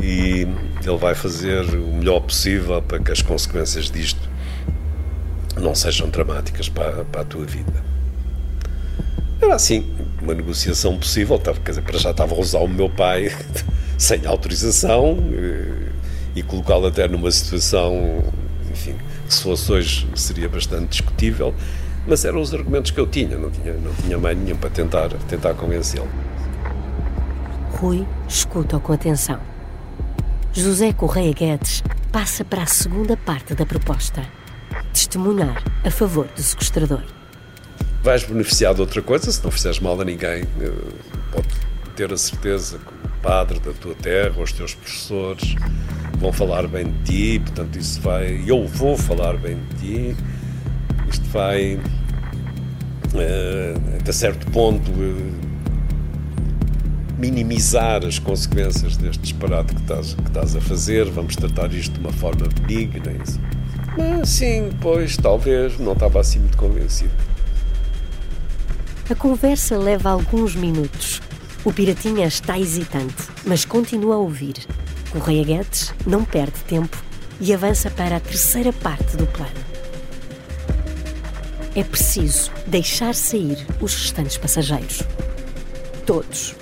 e 0.01 0.47
ele 0.87 0.97
vai 0.99 1.15
fazer 1.15 1.65
o 1.75 1.93
melhor 1.93 2.21
possível 2.21 2.81
para 2.81 2.99
que 2.99 3.13
as 3.13 3.21
consequências 3.21 3.91
disto 3.91 4.28
não 5.59 5.75
sejam 5.75 6.09
dramáticas 6.09 6.69
para, 6.69 7.05
para 7.05 7.23
a 7.23 7.25
tua 7.25 7.45
vida. 7.45 7.89
Era 9.41 9.55
assim, 9.55 9.87
uma 10.21 10.35
negociação 10.35 10.99
possível, 10.99 11.39
quer 11.39 11.71
dizer, 11.71 11.83
para 11.83 11.99
já 11.99 12.11
estava 12.11 12.35
a 12.35 12.39
usar 12.39 12.59
o 12.59 12.69
meu 12.69 12.91
pai 12.91 13.35
sem 13.97 14.27
autorização 14.27 15.17
eh, 15.33 15.93
e 16.35 16.43
colocá-lo 16.43 16.87
até 16.87 17.07
numa 17.07 17.31
situação, 17.31 18.23
enfim, 18.71 18.95
que 19.27 19.35
se 19.35 19.43
fosse 19.43 19.71
hoje 19.71 20.09
seria 20.15 20.49
bastante 20.49 20.89
discutível, 20.89 21.55
mas 22.07 22.25
eram 22.25 22.41
os 22.41 22.53
argumentos 22.53 22.91
que 22.91 22.99
eu 22.99 23.07
tinha, 23.07 23.37
não 23.39 23.51
tinha, 23.51 23.75
não 23.75 23.93
tinha 23.95 24.19
mais 24.19 24.37
nenhum 24.37 24.57
para 24.57 24.71
tentar, 24.71 25.09
tentar 25.29 25.55
convencê-lo. 25.55 26.09
Rui 27.73 28.05
escuta 28.29 28.79
com 28.81 28.93
atenção. 28.93 29.39
José 30.53 30.93
Correia 30.93 31.33
Guedes 31.33 31.83
passa 32.11 32.45
para 32.45 32.63
a 32.63 32.67
segunda 32.67 33.17
parte 33.17 33.55
da 33.55 33.65
proposta: 33.65 34.27
testemunhar 34.93 35.63
a 35.85 35.91
favor 35.91 36.27
do 36.35 36.43
sequestrador. 36.43 37.03
Vais 38.03 38.25
beneficiar 38.25 38.75
de 38.75 38.81
outra 38.81 39.03
coisa 39.03 39.31
se 39.31 39.43
não 39.43 39.51
fizeres 39.51 39.81
mal 39.81 40.01
a 40.01 40.05
ninguém. 40.05 40.45
Eh, 40.61 40.73
pode 41.33 41.49
ter 41.97 42.13
a 42.13 42.17
certeza 42.17 42.79
que 42.79 43.07
o 43.07 43.11
padre 43.21 43.59
da 43.59 43.73
tua 43.73 43.95
terra, 43.95 44.41
os 44.41 44.53
teus 44.53 44.75
professores 44.75 45.57
vão 46.19 46.33
falar 46.33 46.67
bem 46.67 46.93
de 47.03 47.05
ti, 47.05 47.41
portanto, 47.41 47.79
isso 47.79 48.01
vai. 48.01 48.43
Eu 48.47 48.67
vou 48.67 48.97
falar 48.97 49.37
bem 49.37 49.59
de 49.71 50.15
ti. 50.15 50.17
Isto 51.11 51.25
vai, 51.31 51.75
uh, 51.75 51.81
até 54.01 54.13
certo 54.13 54.51
ponto, 54.51 54.91
uh, 54.91 55.33
minimizar 57.19 58.05
as 58.05 58.19
consequências 58.19 58.97
deste 58.97 59.23
disparate 59.23 59.75
que 59.75 59.81
estás, 59.81 60.15
que 60.15 60.23
estás 60.23 60.57
a 60.57 60.61
fazer. 60.61 61.07
Vamos 61.07 61.35
tratar 61.35 61.73
isto 61.73 61.95
de 61.95 62.01
uma 62.01 62.13
forma 62.13 62.47
benigna. 62.61 63.13
Isso. 63.25 63.41
Mas, 63.99 64.29
sim, 64.29 64.71
pois, 64.81 65.17
talvez, 65.17 65.77
não 65.77 65.93
estava 65.93 66.21
assim 66.21 66.39
muito 66.39 66.57
convencido. 66.57 67.11
A 69.11 69.15
conversa 69.17 69.77
leva 69.77 70.11
alguns 70.11 70.55
minutos. 70.55 71.21
O 71.65 71.73
Piratinha 71.73 72.27
está 72.27 72.57
hesitante, 72.57 73.17
mas 73.45 73.65
continua 73.65 74.15
a 74.15 74.19
ouvir. 74.19 74.55
Correia 75.11 75.43
Guedes 75.43 75.93
não 76.07 76.25
perde 76.25 76.61
tempo 76.61 76.97
e 77.41 77.53
avança 77.53 77.91
para 77.91 78.17
a 78.17 78.21
terceira 78.21 78.73
parte 78.73 79.17
do 79.17 79.27
plano. 79.27 79.51
É 81.75 81.83
preciso 81.83 82.53
deixar 82.67 83.17
sair 83.17 83.67
os 83.81 83.95
restantes 83.97 84.37
passageiros. 84.37 85.03
Todos. 86.07 86.55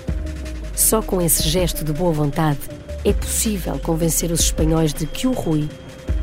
Só 0.75 1.03
com 1.03 1.21
esse 1.21 1.47
gesto 1.47 1.85
de 1.85 1.93
boa 1.93 2.11
vontade 2.11 2.59
é 3.05 3.13
possível 3.13 3.77
convencer 3.79 4.31
os 4.31 4.39
espanhóis 4.39 4.91
de 4.91 5.05
que 5.05 5.27
o 5.27 5.31
Rui 5.31 5.69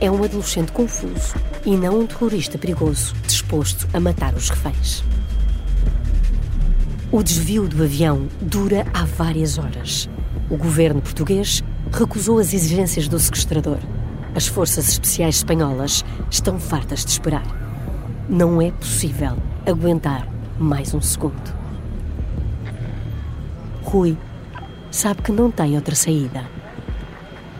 é 0.04 0.10
um 0.10 0.22
adolescente 0.22 0.70
confuso 0.70 1.34
e 1.64 1.74
não 1.78 2.00
um 2.00 2.06
terrorista 2.06 2.58
perigoso 2.58 3.14
disposto 3.26 3.88
a 3.94 3.98
matar 3.98 4.34
os 4.34 4.50
reféns. 4.50 5.02
O 7.10 7.22
desvio 7.22 7.66
do 7.66 7.82
avião 7.82 8.28
dura 8.38 8.86
há 8.92 9.06
várias 9.06 9.56
horas. 9.56 10.10
O 10.50 10.58
governo 10.58 11.00
português 11.00 11.64
recusou 11.90 12.38
as 12.38 12.52
exigências 12.52 13.08
do 13.08 13.18
sequestrador. 13.18 13.78
As 14.34 14.46
forças 14.46 14.88
especiais 14.88 15.36
espanholas 15.36 16.04
estão 16.30 16.58
fartas 16.58 17.02
de 17.02 17.12
esperar. 17.12 17.46
Não 18.28 18.60
é 18.60 18.72
possível 18.72 19.38
aguentar 19.64 20.28
mais 20.58 20.92
um 20.92 21.00
segundo. 21.00 21.54
Rui 23.82 24.18
sabe 24.90 25.22
que 25.22 25.32
não 25.32 25.50
tem 25.50 25.76
outra 25.76 25.94
saída. 25.94 26.44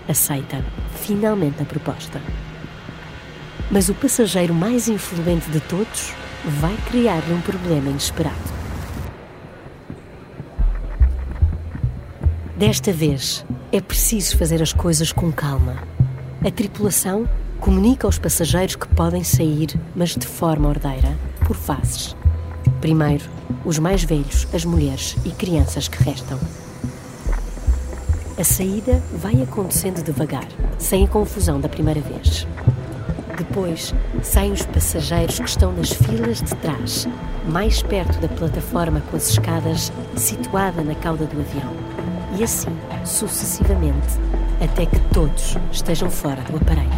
Aceita 0.07 0.63
finalmente 0.95 1.63
a 1.63 1.65
proposta. 1.65 2.21
Mas 3.75 3.89
o 3.89 3.95
passageiro 3.95 4.55
mais 4.55 4.87
influente 4.87 5.51
de 5.51 5.59
todos 5.59 6.15
vai 6.61 6.77
criar-lhe 6.89 7.33
um 7.33 7.41
problema 7.41 7.91
inesperado. 7.91 8.37
Desta 12.57 12.93
vez, 12.93 13.45
é 13.73 13.81
preciso 13.81 14.39
fazer 14.39 14.63
as 14.63 14.73
coisas 14.73 15.11
com 15.11 15.33
calma. 15.33 15.83
A 16.47 16.53
tripulação 16.53 17.29
comunica 17.59 18.07
aos 18.07 18.17
passageiros 18.17 18.77
que 18.77 18.87
podem 18.87 19.25
sair, 19.25 19.71
mas 19.93 20.11
de 20.11 20.25
forma 20.25 20.69
ordeira, 20.69 21.19
por 21.45 21.57
fases. 21.57 22.15
Primeiro, 22.81 23.25
os 23.65 23.81
mais 23.81 24.05
velhos, 24.05 24.47
as 24.55 24.65
mulheres 24.65 25.17
e 25.25 25.31
crianças 25.31 25.89
que 25.89 26.01
restam. 26.01 26.39
A 28.39 28.45
saída 28.45 29.03
vai 29.13 29.43
acontecendo 29.43 30.01
devagar, 30.01 30.47
sem 30.79 31.07
a 31.07 31.09
confusão 31.09 31.61
da 31.61 31.69
primeira 31.69 32.01
vez. 32.01 32.47
Depois, 33.37 33.93
saem 34.23 34.53
os 34.53 34.65
passageiros 34.65 35.39
que 35.39 35.49
estão 35.49 35.73
nas 35.73 35.93
filas 35.93 36.41
de 36.41 36.55
trás, 36.57 37.09
mais 37.49 37.83
perto 37.83 38.21
da 38.21 38.29
plataforma 38.29 39.03
com 39.11 39.17
as 39.17 39.31
escadas 39.31 39.93
situada 40.17 40.83
na 40.83 40.95
cauda 40.95 41.25
do 41.25 41.41
avião. 41.41 41.73
E 42.39 42.45
assim, 42.45 42.77
sucessivamente, 43.05 44.19
até 44.63 44.87
que 44.87 45.01
todos 45.13 45.57
estejam 45.73 46.11
fora 46.11 46.43
do 46.43 46.57
aparelho. 46.57 46.89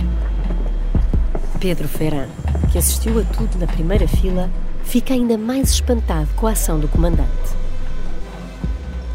Pedro 1.59 1.88
Ferran, 1.88 2.29
que 2.70 2.79
assistiu 2.79 3.18
a 3.18 3.25
tudo 3.25 3.59
na 3.59 3.66
primeira 3.66 4.07
fila, 4.07 4.51
fica 4.85 5.14
ainda 5.14 5.38
mais 5.38 5.70
espantado 5.70 6.29
com 6.37 6.46
a 6.46 6.53
ação 6.53 6.79
do 6.79 6.88
comandante. 6.88 7.57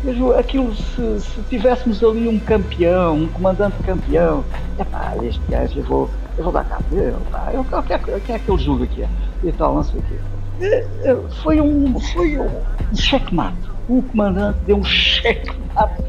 Vejo 0.03 0.31
aquilo, 0.33 0.75
se, 0.75 1.19
se, 1.21 1.41
tivéssemos 1.49 2.03
ali 2.03 2.27
um 2.27 2.39
campeão, 2.39 3.15
um 3.15 3.27
comandante 3.27 3.77
campeão, 3.83 4.43
é 4.79 4.83
pá, 4.83 5.13
este 5.21 5.39
gajo 5.47 5.77
eu 5.77 5.83
vou, 5.83 6.09
eu 6.37 6.43
vou 6.43 6.53
dar 6.53 6.63
cabo 6.65 6.83
dele, 6.89 7.15
pá, 7.31 7.49
eu, 7.53 7.61
o, 7.61 7.83
que 7.83 7.93
é, 7.93 7.99
que 7.99 8.31
é 8.31 8.39
que 8.39 8.51
ele 8.51 8.63
julga 8.63 8.87
que 8.87 9.03
é? 9.03 9.09
E 9.43 9.51
tal, 9.51 9.75
não 9.75 9.83
sei 9.83 9.99
o 9.99 10.03
quê. 10.03 10.15
É, 10.61 11.15
foi 11.41 11.59
um, 11.59 11.99
foi 11.99 12.39
um 12.39 12.49
checkmate. 12.95 13.57
O 13.89 14.01
comandante 14.03 14.59
deu 14.65 14.77
um 14.77 14.83
checkmate. 14.83 16.03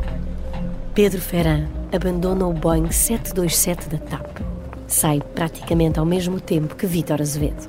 Pedro 0.94 1.20
Ferran 1.20 1.66
abandona 1.92 2.46
o 2.46 2.52
Boeing 2.52 2.90
727 2.90 3.88
da 3.88 3.98
TAP. 3.98 4.40
Sai 4.86 5.22
praticamente 5.34 5.98
ao 5.98 6.04
mesmo 6.04 6.38
tempo 6.38 6.76
que 6.76 6.86
Vítor 6.86 7.20
Azevedo. 7.20 7.68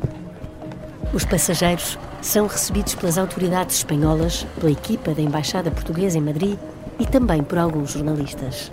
Os 1.14 1.24
passageiros 1.24 1.98
são 2.22 2.48
recebidos 2.48 2.96
pelas 2.96 3.18
autoridades 3.18 3.78
espanholas, 3.78 4.46
pela 4.60 4.72
equipa 4.72 5.14
da 5.14 5.22
Embaixada 5.22 5.72
Portuguesa 5.72 6.18
em 6.18 6.22
Madrid 6.22 6.58
e 7.00 7.06
também 7.06 7.44
por 7.44 7.58
alguns 7.58 7.92
jornalistas. 7.92 8.70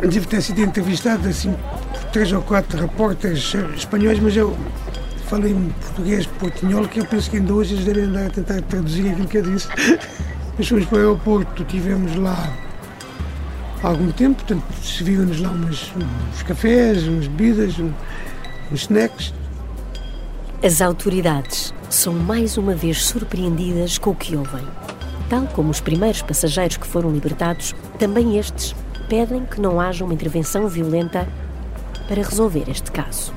Devo 0.00 0.26
ter 0.28 0.40
sido 0.42 0.60
entrevistado 0.60 1.28
assim 1.28 1.54
três 2.12 2.32
ou 2.32 2.42
quatro 2.42 2.78
repórteres 2.78 3.54
espanhóis, 3.76 4.18
mas 4.18 4.36
eu 4.36 4.56
falei 5.28 5.52
em 5.52 5.70
português 5.80 6.26
portunhol 6.26 6.88
que 6.88 7.00
eu 7.00 7.06
penso 7.06 7.30
que 7.30 7.36
ainda 7.36 7.54
hoje 7.54 7.74
eles 7.74 7.84
devem 7.84 8.04
andar 8.04 8.26
a 8.26 8.30
tentar 8.30 8.60
traduzir 8.62 9.10
aquilo 9.10 9.28
que 9.28 9.38
eu 9.38 9.42
disse. 9.42 9.68
Nós 10.58 10.68
fomos 10.68 10.84
para 10.86 10.96
o 10.96 10.98
aeroporto, 10.98 11.64
tivemos 11.64 12.16
lá 12.16 12.52
algum 13.82 14.10
tempo, 14.10 14.42
portanto, 14.42 14.64
serviram-nos 14.82 15.40
lá 15.40 15.50
umas, 15.50 15.92
uns 16.34 16.42
cafés, 16.42 17.06
umas 17.06 17.26
bebidas, 17.28 17.78
uns 17.78 18.82
snacks. 18.82 19.32
As 20.62 20.82
autoridades 20.82 21.72
são 21.88 22.12
mais 22.12 22.58
uma 22.58 22.74
vez 22.74 23.04
surpreendidas 23.04 23.98
com 23.98 24.10
o 24.10 24.14
que 24.14 24.36
ouvem. 24.36 24.66
Tal 25.28 25.46
como 25.46 25.70
os 25.70 25.80
primeiros 25.80 26.22
passageiros 26.22 26.76
que 26.76 26.86
foram 26.86 27.10
libertados, 27.10 27.74
também 27.98 28.36
estes 28.36 28.74
pedem 29.08 29.46
que 29.46 29.60
não 29.60 29.80
haja 29.80 30.04
uma 30.04 30.12
intervenção 30.12 30.68
violenta 30.68 31.26
para 32.10 32.24
resolver 32.24 32.68
este 32.68 32.90
caso. 32.90 33.32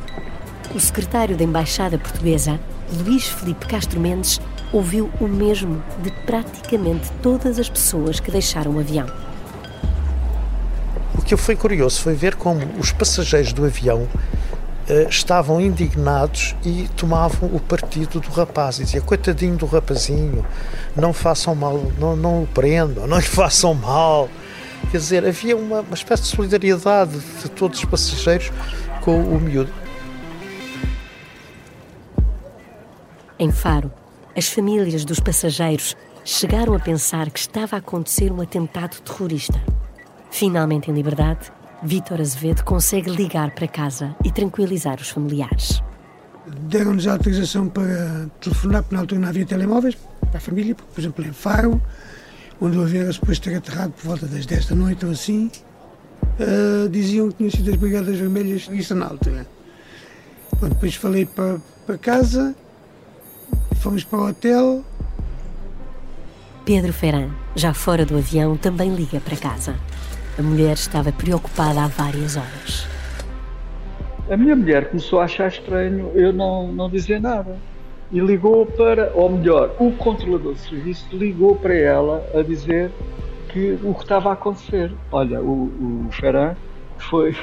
O 0.74 0.80
secretário 0.80 1.38
da 1.38 1.44
Embaixada 1.44 2.00
Portuguesa, 2.00 2.60
Luís 3.06 3.28
Felipe 3.28 3.68
Castro 3.68 4.00
Mendes, 4.00 4.42
ouviu 4.72 5.12
o 5.22 5.28
mesmo 5.28 5.84
de 6.02 6.10
praticamente 6.26 7.12
todas 7.22 7.60
as 7.60 7.70
pessoas 7.70 8.20
que 8.20 8.32
deixaram 8.32 8.72
o 8.72 8.80
avião. 8.80 9.06
O 11.16 11.22
que 11.22 11.38
foi 11.38 11.56
curioso 11.56 12.02
foi 12.02 12.16
ver 12.16 12.34
como 12.34 12.66
os 12.80 12.92
passageiros 12.92 13.54
do 13.54 13.64
avião 13.64 14.08
Uh, 14.84 15.08
estavam 15.08 15.62
indignados 15.62 16.58
e 16.62 16.90
tomavam 16.98 17.48
o 17.54 17.58
partido 17.58 18.20
do 18.20 18.30
rapaz. 18.32 18.80
E 18.80 18.84
dizia, 18.84 19.00
coitadinho 19.00 19.56
do 19.56 19.66
rapazinho, 19.66 20.46
não 20.94 21.14
façam 21.14 21.56
mal, 21.56 21.82
não, 21.98 22.18
não 22.18 22.44
o 22.44 22.48
prendam, 22.48 23.08
não 23.08 23.16
lhe 23.16 23.24
façam 23.24 23.74
mal. 23.74 24.28
Quer 24.92 24.98
dizer, 24.98 25.26
havia 25.26 25.58
uma, 25.58 25.82
uma 25.82 25.96
espécie 25.96 26.24
de 26.24 26.30
solidariedade 26.30 27.20
de 27.42 27.50
todos 27.50 27.80
os 27.80 27.86
passageiros 27.86 28.52
com 29.02 29.20
o 29.22 29.40
miúdo. 29.40 29.74
Em 33.40 33.52
Faro, 33.52 33.92
as 34.38 34.48
famílias 34.48 35.04
dos 35.04 35.20
passageiros 35.20 35.96
chegaram 36.24 36.74
a 36.74 36.80
pensar 36.80 37.30
que 37.30 37.40
estava 37.40 37.76
a 37.76 37.80
acontecer 37.80 38.32
um 38.32 38.42
atentado 38.42 39.02
terrorista. 39.02 39.60
Finalmente 40.32 40.90
em 40.90 40.94
liberdade, 40.94 41.52
Vítor 41.84 42.22
Azevedo 42.22 42.64
consegue 42.64 43.10
ligar 43.10 43.52
para 43.52 43.68
casa 43.68 44.16
e 44.24 44.32
tranquilizar 44.32 45.00
os 45.02 45.10
familiares. 45.10 45.84
Deram-nos 46.62 47.08
a 47.08 47.14
autorização 47.14 47.68
para 47.68 48.28
telefonar, 48.40 48.84
porque 48.84 48.96
na 48.96 49.02
altura 49.02 49.22
não 49.22 49.28
havia 49.28 49.46
telemóveis 49.46 49.98
para 50.22 50.38
a 50.38 50.42
família, 50.42 50.76
porque, 50.76 50.92
por 50.94 51.02
exemplo, 51.02 51.26
em 51.26 51.34
Faro, 51.34 51.82
onde 52.64 52.78
o 52.78 52.84
avião 52.84 53.04
era 53.04 53.12
suposto 53.12 53.50
ter 53.50 53.58
aterrado 53.58 53.92
por 53.92 54.06
volta 54.08 54.26
das 54.26 54.46
10 54.46 54.68
da 54.68 54.76
noite 54.76 55.06
ou 55.06 55.12
assim, 55.12 55.52
uh, 56.40 56.88
diziam 56.88 57.30
que 57.30 57.36
tinham 57.36 57.52
sido 57.52 57.72
as 57.72 57.76
Brigadas 57.76 58.18
Vermelhas, 58.18 58.70
isso 58.72 58.96
na 58.96 59.08
altura. 59.08 59.46
Bom, 60.62 60.70
depois 60.70 60.96
falei 60.96 61.26
para, 61.26 61.58
para 61.86 61.98
casa, 61.98 62.56
fomos 63.82 64.06
para 64.06 64.20
o 64.20 64.30
hotel. 64.30 64.86
Pedro 66.64 66.94
Ferran, 66.94 67.32
já 67.54 67.74
fora 67.74 68.06
do 68.06 68.18
avião, 68.18 68.56
também 68.56 68.96
liga 68.96 69.20
para 69.20 69.36
casa. 69.36 69.76
A 70.40 70.42
mulher 70.42 70.76
estava 70.76 71.12
preocupada 71.12 71.84
há 71.84 71.88
várias 71.88 72.38
horas. 72.38 72.88
A 74.32 74.38
minha 74.38 74.56
mulher 74.56 74.90
começou 74.90 75.20
a 75.20 75.26
achar 75.26 75.50
estranho 75.50 76.14
eu 76.16 76.32
não, 76.32 76.72
não 76.72 76.90
dizer 76.90 77.20
nada. 77.20 77.58
E 78.14 78.20
ligou 78.20 78.68
para, 78.68 79.12
ou 79.16 79.28
melhor, 79.28 79.76
o 79.80 79.92
controlador 79.94 80.54
de 80.54 80.60
serviço 80.60 81.08
ligou 81.12 81.56
para 81.56 81.74
ela 81.74 82.24
a 82.36 82.44
dizer 82.44 82.92
que 83.50 83.76
o 83.84 83.92
que 83.96 84.04
estava 84.04 84.30
a 84.30 84.34
acontecer. 84.34 84.92
Olha, 85.12 85.42
o, 85.42 86.06
o 86.08 86.12
Ferran 86.12 86.56
foi, 87.00 87.36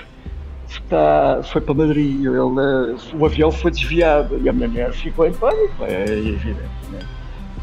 está, 0.69 1.41
foi 1.43 1.61
para 1.61 1.75
Madrid, 1.75 2.21
ele, 2.21 2.31
o 2.31 3.27
avião 3.27 3.51
foi 3.51 3.73
desviado 3.73 4.39
e 4.41 4.49
a 4.49 4.53
minha 4.53 4.69
mulher 4.69 4.93
ficou 4.93 5.27
em 5.27 5.33
pânico, 5.33 5.83
é 5.83 6.05
evidente. 6.05 6.61
Né? 6.93 7.01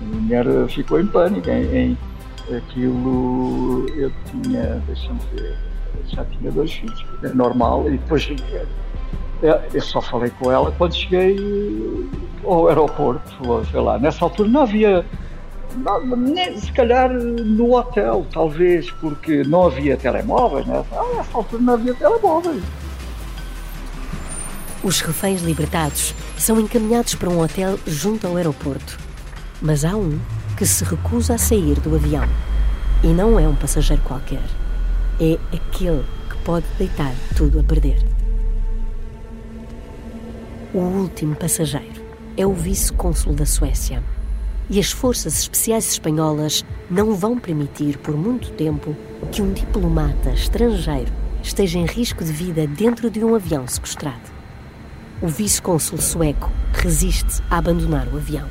A 0.01 0.03
minha 0.03 0.21
mulher 0.43 0.67
ficou 0.67 0.99
em 0.99 1.07
pânico, 1.07 1.49
em, 1.49 1.77
em 1.77 1.97
aquilo 2.57 3.85
eu 3.95 4.11
tinha, 4.25 4.83
deixa-me 4.85 5.19
ver, 5.33 5.55
já 6.07 6.25
tinha 6.25 6.51
dois 6.51 6.73
filhos, 6.73 7.05
é 7.23 7.29
normal, 7.29 7.87
e 7.87 7.91
depois 7.91 8.29
eu 9.41 9.81
só 9.81 10.01
falei 10.01 10.31
com 10.39 10.51
ela 10.51 10.71
quando 10.77 10.95
cheguei 10.95 11.37
ao 12.43 12.67
aeroporto, 12.67 13.21
sei 13.69 13.79
lá, 13.79 13.99
nessa 13.99 14.23
altura 14.25 14.49
não 14.49 14.61
havia, 14.61 15.05
não, 15.75 16.57
se 16.57 16.71
calhar 16.71 17.11
no 17.11 17.75
hotel, 17.75 18.25
talvez, 18.31 18.89
porque 18.91 19.43
não 19.43 19.67
havia 19.67 19.97
telemóveis, 19.97 20.65
né? 20.65 20.83
ah, 20.91 21.15
nessa 21.15 21.37
altura 21.37 21.61
não 21.61 21.73
havia 21.73 21.93
telemóveis. 21.93 22.63
Os 24.83 25.01
reféns 25.01 25.41
libertados 25.41 26.13
são 26.37 26.59
encaminhados 26.59 27.15
para 27.15 27.29
um 27.29 27.41
hotel 27.41 27.77
junto 27.85 28.25
ao 28.27 28.37
aeroporto, 28.37 28.97
mas 29.61 29.83
há 29.83 29.95
um 29.95 30.19
que 30.55 30.65
se 30.65 30.83
recusa 30.83 31.35
a 31.35 31.37
sair 31.37 31.79
do 31.79 31.95
avião. 31.95 32.23
E 33.03 33.07
não 33.07 33.39
é 33.39 33.47
um 33.47 33.55
passageiro 33.55 34.01
qualquer. 34.03 34.43
É 35.19 35.37
aquele 35.53 36.03
que 36.29 36.37
pode 36.43 36.65
deitar 36.77 37.13
tudo 37.35 37.59
a 37.59 37.63
perder. 37.63 38.16
O 40.77 40.79
último 40.79 41.35
passageiro 41.35 42.05
é 42.37 42.45
o 42.45 42.53
vice-cônsul 42.53 43.33
da 43.33 43.47
Suécia. 43.47 44.03
E 44.69 44.79
as 44.79 44.91
forças 44.91 45.39
especiais 45.39 45.93
espanholas 45.93 46.63
não 46.87 47.15
vão 47.15 47.39
permitir 47.39 47.97
por 47.97 48.15
muito 48.15 48.51
tempo 48.51 48.95
que 49.31 49.41
um 49.41 49.51
diplomata 49.51 50.29
estrangeiro 50.29 51.11
esteja 51.41 51.79
em 51.79 51.87
risco 51.87 52.23
de 52.23 52.31
vida 52.31 52.67
dentro 52.67 53.09
de 53.09 53.25
um 53.25 53.33
avião 53.33 53.67
sequestrado. 53.67 54.21
O 55.19 55.27
vice-cônsul 55.27 55.97
sueco 55.97 56.51
resiste 56.73 57.41
a 57.49 57.57
abandonar 57.57 58.07
o 58.13 58.17
avião 58.17 58.47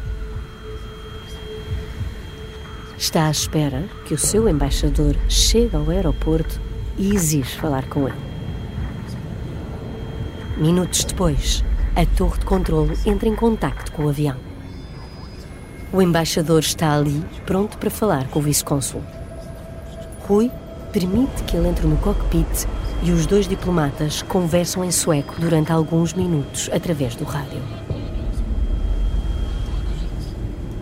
está 2.99 3.29
à 3.29 3.31
espera 3.31 3.85
que 4.05 4.15
o 4.15 4.19
seu 4.19 4.49
embaixador 4.49 5.15
chegue 5.29 5.77
ao 5.77 5.89
aeroporto 5.91 6.61
e 6.99 7.15
exige 7.15 7.57
falar 7.57 7.87
com 7.89 8.09
ele. 8.09 8.19
Minutos 10.57 11.05
depois, 11.05 11.62
a 11.97 12.05
torre 12.05 12.39
de 12.39 12.45
controlo 12.45 12.93
entra 13.07 13.27
em 13.27 13.35
contacto 13.35 13.91
com 13.91 14.05
o 14.05 14.09
avião. 14.11 14.37
O 15.91 16.03
embaixador 16.03 16.61
está 16.61 16.95
ali, 16.95 17.25
pronto 17.47 17.79
para 17.79 17.89
falar 17.89 18.29
com 18.29 18.39
o 18.39 18.43
vice-cônsul. 18.43 19.03
Rui 20.29 20.51
permite 20.93 21.43
que 21.45 21.57
ele 21.57 21.69
entre 21.69 21.87
no 21.87 21.97
cockpit 21.97 22.67
e 23.03 23.11
os 23.13 23.25
dois 23.25 23.49
diplomatas 23.49 24.21
conversam 24.21 24.85
em 24.85 24.91
sueco 24.91 25.35
durante 25.39 25.73
alguns 25.73 26.13
minutos 26.13 26.69
através 26.71 27.17
do 27.17 27.25
rádio. 27.25 27.63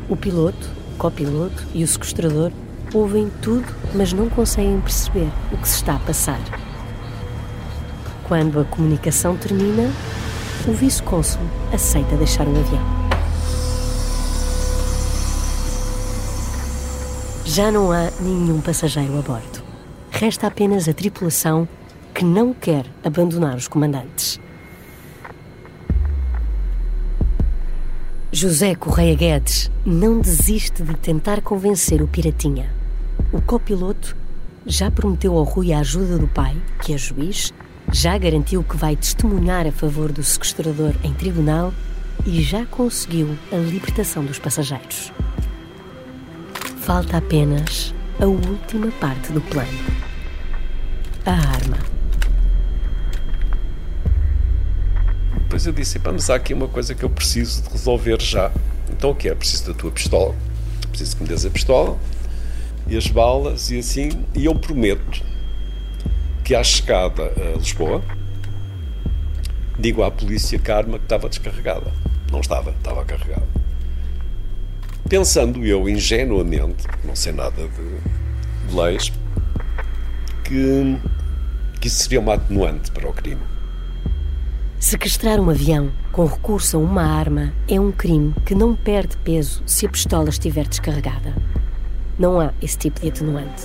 O 0.08 0.16
piloto 0.16 0.68
copiloto 0.98 1.64
e 1.74 1.84
o 1.84 1.88
sequestrador 1.88 2.50
ouvem 2.92 3.30
tudo, 3.42 3.66
mas 3.94 4.12
não 4.12 4.28
conseguem 4.28 4.80
perceber 4.80 5.28
o 5.52 5.56
que 5.56 5.68
se 5.68 5.76
está 5.76 5.96
a 5.96 5.98
passar. 5.98 6.40
Quando 8.24 8.60
a 8.60 8.64
comunicação 8.64 9.36
termina, 9.36 9.90
o 10.66 10.72
vice-cônsul 10.72 11.42
aceita 11.72 12.16
deixar 12.16 12.46
o 12.46 12.58
avião. 12.58 12.82
Já 17.44 17.70
não 17.70 17.92
há 17.92 18.10
nenhum 18.20 18.60
passageiro 18.60 19.18
a 19.18 19.22
bordo. 19.22 19.62
Resta 20.10 20.46
apenas 20.46 20.88
a 20.88 20.92
tripulação 20.92 21.68
que 22.14 22.24
não 22.24 22.54
quer 22.54 22.86
abandonar 23.04 23.56
os 23.56 23.68
comandantes. 23.68 24.40
José 28.32 28.74
Correia 28.74 29.14
Guedes 29.14 29.70
não 29.84 30.20
desiste 30.20 30.82
de 30.82 30.96
tentar 30.96 31.40
convencer 31.40 32.02
o 32.02 32.08
Piratinha. 32.08 32.68
O 33.32 33.40
copiloto 33.40 34.16
já 34.66 34.90
prometeu 34.90 35.36
ao 35.36 35.44
Rui 35.44 35.72
a 35.72 35.80
ajuda 35.80 36.18
do 36.18 36.26
pai, 36.26 36.56
que 36.82 36.94
é 36.94 36.98
juiz, 36.98 37.52
já 37.94 38.18
garantiu 38.18 38.64
que 38.64 38.76
vai 38.76 38.96
testemunhar 38.96 39.68
a 39.68 39.70
favor 39.70 40.10
do 40.10 40.20
sequestrador 40.20 40.92
em 41.04 41.14
tribunal 41.14 41.72
e 42.26 42.42
já 42.42 42.66
conseguiu 42.66 43.38
a 43.52 43.56
libertação 43.56 44.24
dos 44.24 44.36
passageiros. 44.36 45.12
Falta 46.78 47.18
apenas 47.18 47.94
a 48.18 48.26
última 48.26 48.90
parte 48.98 49.32
do 49.32 49.40
plano. 49.40 49.70
A 51.24 51.30
arma. 51.30 51.78
Depois 55.42 55.64
eu 55.64 55.72
disse: 55.72 56.00
vamos, 56.00 56.28
há 56.28 56.34
aqui 56.34 56.52
uma 56.52 56.66
coisa 56.66 56.96
que 56.96 57.04
eu 57.04 57.10
preciso 57.10 57.62
de 57.62 57.68
resolver 57.68 58.20
já. 58.20 58.50
Então 58.90 59.10
o 59.10 59.14
que 59.14 59.28
é? 59.28 59.34
Preciso 59.36 59.68
da 59.68 59.74
tua 59.74 59.92
pistola. 59.92 60.34
Preciso 60.88 61.16
que 61.16 61.22
me 61.22 61.28
des 61.28 61.46
a 61.46 61.50
pistola 61.50 61.96
e 62.88 62.96
as 62.96 63.06
balas 63.06 63.70
e 63.70 63.78
assim. 63.78 64.10
E 64.34 64.46
eu 64.46 64.54
prometo 64.56 65.33
que 66.44 66.54
à 66.54 66.62
chegada 66.62 67.32
a 67.36 67.56
Lisboa 67.56 68.04
digo 69.78 70.02
à 70.02 70.10
polícia 70.10 70.58
que 70.58 70.70
a 70.70 70.76
arma 70.76 70.98
que 70.98 71.06
estava 71.06 71.28
descarregada. 71.28 71.90
Não 72.30 72.40
estava, 72.40 72.70
estava 72.70 73.04
carregada. 73.04 73.46
Pensando 75.08 75.64
eu 75.64 75.88
ingenuamente, 75.88 76.86
não 77.02 77.16
sei 77.16 77.32
nada 77.32 77.66
de, 77.68 78.68
de 78.68 78.76
leis, 78.76 79.12
que, 80.44 80.98
que 81.80 81.88
isso 81.88 82.02
seria 82.02 82.20
uma 82.20 82.34
atenuante 82.34 82.90
para 82.90 83.08
o 83.08 83.12
crime. 83.12 83.40
Sequestrar 84.78 85.40
um 85.40 85.48
avião 85.48 85.90
com 86.12 86.26
recurso 86.26 86.76
a 86.76 86.80
uma 86.80 87.02
arma 87.02 87.54
é 87.66 87.80
um 87.80 87.90
crime 87.90 88.34
que 88.44 88.54
não 88.54 88.76
perde 88.76 89.16
peso 89.18 89.62
se 89.66 89.86
a 89.86 89.88
pistola 89.88 90.28
estiver 90.28 90.68
descarregada. 90.68 91.34
Não 92.18 92.38
há 92.38 92.52
esse 92.60 92.76
tipo 92.76 93.00
de 93.00 93.08
atenuante. 93.08 93.64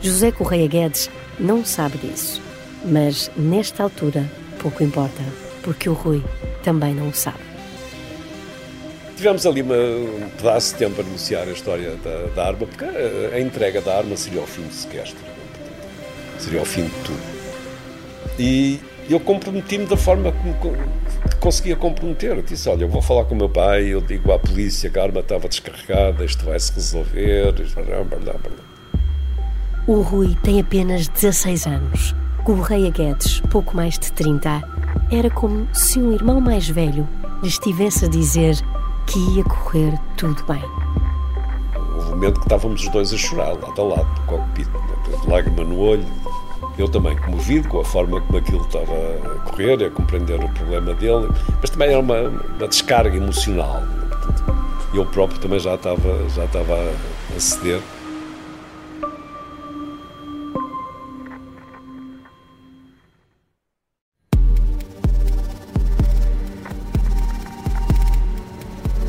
José 0.00 0.30
Correia 0.30 0.68
Guedes 0.68 1.10
não 1.40 1.64
sabe 1.64 1.98
disso, 1.98 2.40
mas 2.84 3.30
nesta 3.36 3.82
altura 3.82 4.30
pouco 4.60 4.84
importa, 4.84 5.22
porque 5.62 5.88
o 5.88 5.94
Rui 5.94 6.22
também 6.62 6.94
não 6.94 7.08
o 7.08 7.14
sabe. 7.14 7.38
Tivemos 9.16 9.44
ali 9.46 9.62
uma, 9.62 9.74
um 9.74 10.30
pedaço 10.36 10.72
de 10.72 10.78
tempo 10.78 11.00
a 11.00 11.04
negociar 11.04 11.42
a 11.42 11.52
história 11.52 11.96
da, 11.96 12.26
da 12.34 12.46
arma, 12.46 12.66
porque 12.66 12.84
a, 12.84 13.40
entrega 13.40 13.80
da 13.80 13.98
arma 13.98 14.16
seria 14.16 14.40
o 14.40 14.46
fim 14.46 14.62
do 14.62 14.72
sequestro. 14.72 15.18
Seria 16.38 16.62
o 16.62 16.64
fim 16.64 16.84
de 16.84 16.94
tudo. 17.04 17.20
E 18.38 18.80
eu 19.08 19.20
comprometi-me 19.20 19.84
da 19.84 19.96
forma 19.96 20.32
como 20.60 20.76
conseguia 21.38 21.76
comprometer. 21.76 22.36
Eu 22.36 22.42
disse: 22.42 22.66
Olha, 22.68 22.84
eu 22.84 22.88
vou 22.88 23.02
falar 23.02 23.24
com 23.24 23.34
o 23.34 23.36
meu 23.36 23.50
pai, 23.50 23.84
eu 23.88 24.00
digo 24.00 24.32
à 24.32 24.38
polícia 24.38 24.88
que 24.88 24.98
a 24.98 25.02
arma 25.02 25.20
estava 25.20 25.48
descarregada, 25.48 26.24
isto 26.24 26.44
vai 26.44 26.58
se 26.58 26.72
resolver. 26.72 27.52
O 29.86 30.02
Rui 30.02 30.36
tem 30.42 30.60
apenas 30.60 31.08
16 31.08 31.66
anos. 31.66 32.14
Correia 32.44 32.90
Guedes, 32.90 33.40
pouco 33.50 33.74
mais 33.74 33.98
de 33.98 34.12
30, 34.12 34.62
era 35.10 35.30
como 35.30 35.66
se 35.72 35.98
um 35.98 36.12
irmão 36.12 36.40
mais 36.40 36.68
velho 36.68 37.08
lhe 37.42 37.48
estivesse 37.48 38.04
a 38.04 38.08
dizer 38.08 38.56
que 39.06 39.18
ia 39.36 39.44
correr 39.44 39.98
tudo 40.16 40.44
bem. 40.44 40.62
Houve 41.94 42.06
um 42.06 42.10
momento 42.10 42.40
que 42.40 42.46
estávamos 42.46 42.82
os 42.82 42.88
dois 42.90 43.12
a 43.12 43.16
chorar, 43.16 43.54
lado 43.54 43.80
a 43.80 43.84
lado, 43.84 44.20
no 44.20 44.26
cockpit, 44.26 44.68
lágrima 45.26 45.64
no 45.64 45.78
olho. 45.78 46.06
Eu 46.78 46.88
também 46.88 47.16
comovido 47.16 47.68
com 47.68 47.80
a 47.80 47.84
forma 47.84 48.20
como 48.20 48.38
aquilo 48.38 48.62
estava 48.64 48.92
a 48.92 49.38
correr, 49.50 49.84
a 49.84 49.90
compreender 49.90 50.44
o 50.44 50.48
problema 50.50 50.94
dele, 50.94 51.28
mas 51.60 51.70
também 51.70 51.88
era 51.88 52.00
uma, 52.00 52.20
uma 52.20 52.68
descarga 52.68 53.16
emocional. 53.16 53.82
Eu 54.92 55.06
próprio 55.06 55.40
também 55.40 55.58
já 55.58 55.74
estava, 55.74 56.28
já 56.28 56.44
estava 56.44 56.74
a 57.34 57.40
ceder. 57.40 57.80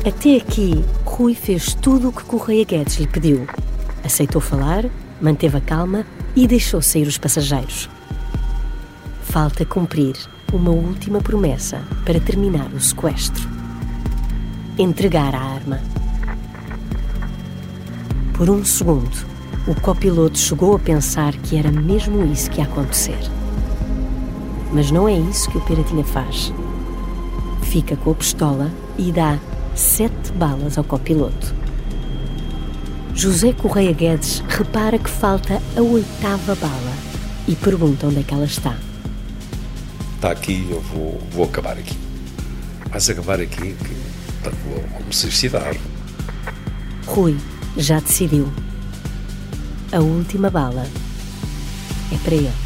Até 0.04 0.34
aqui, 0.34 0.84
Rui 1.04 1.32
fez 1.32 1.74
tudo 1.74 2.08
o 2.08 2.12
que 2.12 2.24
Correia 2.24 2.64
Guedes 2.64 2.96
lhe 2.96 3.06
pediu. 3.06 3.46
Aceitou 4.02 4.40
falar, 4.40 4.84
manteve 5.20 5.58
a 5.58 5.60
calma 5.60 6.04
e 6.34 6.48
deixou 6.48 6.82
sair 6.82 7.06
os 7.06 7.18
passageiros. 7.18 7.88
Falta 9.22 9.64
cumprir 9.64 10.16
uma 10.52 10.72
última 10.72 11.20
promessa 11.20 11.80
para 12.04 12.18
terminar 12.18 12.66
o 12.74 12.80
sequestro: 12.80 13.48
entregar 14.76 15.36
a 15.36 15.40
arma. 15.40 15.80
Por 18.34 18.50
um 18.50 18.64
segundo, 18.64 19.24
o 19.68 19.80
copiloto 19.80 20.36
chegou 20.36 20.74
a 20.74 20.80
pensar 20.80 21.32
que 21.36 21.56
era 21.56 21.70
mesmo 21.70 22.24
isso 22.24 22.50
que 22.50 22.58
ia 22.58 22.66
acontecer. 22.66 23.20
Mas 24.72 24.90
não 24.90 25.08
é 25.08 25.16
isso 25.16 25.48
que 25.48 25.58
o 25.58 25.60
Piratinha 25.60 26.02
faz. 26.02 26.52
Fica 27.62 27.94
com 27.94 28.10
a 28.10 28.14
pistola 28.16 28.68
e 28.98 29.12
dá 29.12 29.38
sete 29.74 30.32
balas 30.32 30.78
ao 30.78 30.84
copiloto. 30.84 31.54
José 33.14 33.52
Correia 33.52 33.92
Guedes 33.92 34.42
repara 34.48 34.98
que 34.98 35.10
falta 35.10 35.60
a 35.76 35.80
oitava 35.80 36.54
bala 36.54 36.92
e 37.46 37.54
pergunta 37.54 38.06
onde 38.06 38.20
é 38.20 38.22
que 38.22 38.32
ela 38.32 38.44
está. 38.44 38.76
Está 40.16 40.30
aqui, 40.30 40.66
eu 40.70 40.80
vou, 40.80 41.20
vou 41.30 41.44
acabar 41.44 41.76
aqui. 41.76 41.96
Vais 42.90 43.10
acabar 43.10 43.40
aqui, 43.40 43.74
que 43.74 44.50
vou, 44.64 44.82
vou 44.92 45.02
me 45.06 45.14
suicidar. 45.14 45.74
Rui 47.06 47.36
já 47.76 48.00
decidiu. 48.00 48.50
A 49.92 50.00
última 50.00 50.48
bala 50.48 50.86
é 52.12 52.16
para 52.24 52.34
ele. 52.34 52.61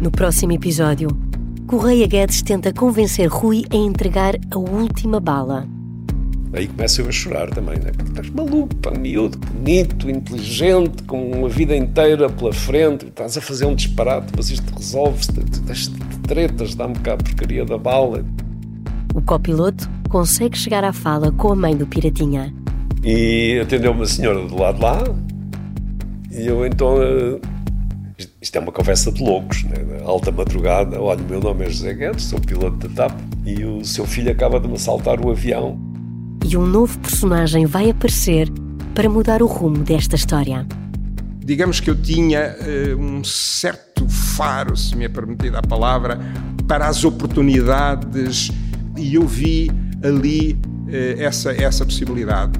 No 0.00 0.10
próximo 0.10 0.52
episódio, 0.52 1.10
Correia 1.66 2.06
Guedes 2.06 2.40
tenta 2.40 2.72
convencer 2.72 3.28
Rui 3.28 3.66
a 3.70 3.76
entregar 3.76 4.34
a 4.50 4.56
última 4.56 5.20
bala. 5.20 5.68
Aí 6.54 6.66
começa 6.68 7.02
eu 7.02 7.08
a 7.08 7.12
chorar 7.12 7.50
também, 7.50 7.78
né? 7.78 7.92
Porque 7.94 8.10
estás 8.10 8.30
maluco, 8.30 8.74
pá, 8.76 8.92
miúdo, 8.92 9.36
bonito, 9.36 10.08
inteligente, 10.08 11.02
com 11.02 11.30
uma 11.30 11.50
vida 11.50 11.76
inteira 11.76 12.30
pela 12.30 12.50
frente, 12.50 13.08
estás 13.08 13.36
a 13.36 13.42
fazer 13.42 13.66
um 13.66 13.74
disparate, 13.74 14.32
mas 14.34 14.48
isto 14.48 14.74
resolve-se, 14.74 15.32
tens 15.32 15.92
tretas, 16.26 16.74
dá-me 16.74 16.94
cá 17.00 17.12
a 17.12 17.16
porcaria 17.18 17.66
da 17.66 17.76
bala. 17.76 18.24
O 19.14 19.20
copiloto 19.20 19.86
consegue 20.08 20.56
chegar 20.56 20.82
à 20.82 20.94
fala 20.94 21.30
com 21.30 21.52
a 21.52 21.56
mãe 21.56 21.76
do 21.76 21.86
Piratinha. 21.86 22.54
E 23.04 23.60
atendeu 23.62 23.92
uma 23.92 24.06
senhora 24.06 24.48
do 24.48 24.58
lado 24.58 24.76
de 24.76 24.82
lá, 24.82 25.04
e 26.32 26.46
eu 26.46 26.64
então 26.64 26.96
isto 28.40 28.56
é 28.56 28.60
uma 28.60 28.72
conversa 28.72 29.12
de 29.12 29.22
loucos, 29.22 29.62
né? 29.64 29.76
alta 30.04 30.30
madrugada. 30.30 31.00
Olha, 31.00 31.22
meu 31.22 31.40
nome 31.40 31.64
é 31.64 31.70
José 31.70 31.94
Guedes, 31.94 32.24
sou 32.24 32.40
piloto 32.40 32.88
da 32.88 33.08
TAP 33.08 33.18
e 33.44 33.64
o 33.64 33.84
seu 33.84 34.06
filho 34.06 34.30
acaba 34.30 34.58
de 34.58 34.68
me 34.68 34.74
assaltar 34.74 35.24
o 35.24 35.30
avião. 35.30 35.78
E 36.46 36.56
um 36.56 36.66
novo 36.66 36.98
personagem 36.98 37.66
vai 37.66 37.90
aparecer 37.90 38.48
para 38.94 39.08
mudar 39.08 39.42
o 39.42 39.46
rumo 39.46 39.78
desta 39.78 40.16
história. 40.16 40.66
Digamos 41.44 41.80
que 41.80 41.90
eu 41.90 42.00
tinha 42.00 42.56
uh, 42.60 43.00
um 43.00 43.24
certo 43.24 44.08
faro, 44.08 44.76
se 44.76 44.96
me 44.96 45.04
é 45.04 45.08
permitida 45.08 45.58
a 45.58 45.62
palavra, 45.62 46.18
para 46.66 46.86
as 46.86 47.04
oportunidades 47.04 48.50
e 48.96 49.14
eu 49.14 49.26
vi 49.26 49.70
ali 50.02 50.52
uh, 50.52 51.20
essa, 51.20 51.52
essa 51.52 51.84
possibilidade. 51.84 52.58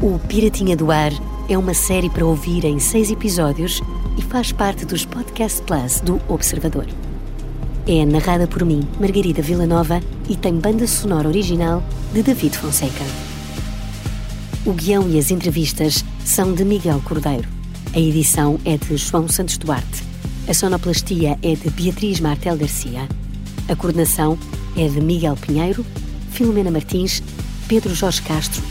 O 0.00 0.16
Piratinha 0.16 0.76
do 0.76 0.92
Ar 0.92 1.10
é 1.48 1.58
uma 1.58 1.74
série 1.74 2.08
para 2.08 2.24
ouvir 2.24 2.64
em 2.64 2.78
seis 2.78 3.10
episódios 3.10 3.82
e 4.16 4.22
faz 4.22 4.52
parte 4.52 4.84
dos 4.84 5.04
Podcast 5.04 5.60
Plus 5.62 6.00
do 6.00 6.20
Observador. 6.28 6.86
É 7.84 8.06
narrada 8.06 8.46
por 8.46 8.64
mim, 8.64 8.86
Margarida 9.00 9.42
Villanova, 9.42 10.00
e 10.28 10.36
tem 10.36 10.54
banda 10.54 10.86
sonora 10.86 11.26
original 11.26 11.82
de 12.14 12.22
David 12.22 12.56
Fonseca. 12.56 13.04
O 14.64 14.72
guião 14.72 15.08
e 15.10 15.18
as 15.18 15.32
entrevistas 15.32 16.04
são 16.24 16.54
de 16.54 16.64
Miguel 16.64 17.02
Cordeiro. 17.04 17.48
A 17.92 17.98
edição 17.98 18.56
é 18.64 18.76
de 18.76 18.96
João 18.96 19.26
Santos 19.26 19.58
Duarte. 19.58 20.04
A 20.46 20.54
sonoplastia 20.54 21.36
é 21.42 21.56
de 21.56 21.70
Beatriz 21.70 22.20
Martel 22.20 22.56
Garcia. 22.56 23.08
A 23.68 23.74
coordenação 23.74 24.38
é 24.76 24.86
de 24.86 25.00
Miguel 25.00 25.36
Pinheiro, 25.36 25.84
Filomena 26.30 26.70
Martins, 26.70 27.20
Pedro 27.66 27.92
Jorge 27.96 28.22
Castro 28.22 28.62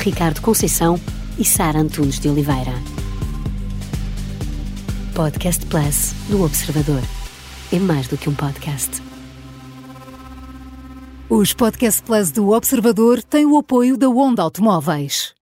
Ricardo 0.00 0.40
Conceição 0.40 0.98
e 1.38 1.44
Sara 1.44 1.78
Antunes 1.78 2.18
de 2.18 2.26
Oliveira. 2.26 2.72
Podcast 5.14 5.66
Plus 5.66 6.14
do 6.26 6.42
Observador. 6.42 7.02
É 7.70 7.78
mais 7.78 8.08
do 8.08 8.16
que 8.16 8.30
um 8.30 8.34
podcast. 8.34 9.02
Os 11.28 11.52
Podcast 11.52 12.02
Plus 12.02 12.30
do 12.30 12.48
Observador 12.48 13.22
têm 13.22 13.44
o 13.44 13.58
apoio 13.58 13.98
da 13.98 14.08
Onda 14.08 14.42
Automóveis. 14.42 15.34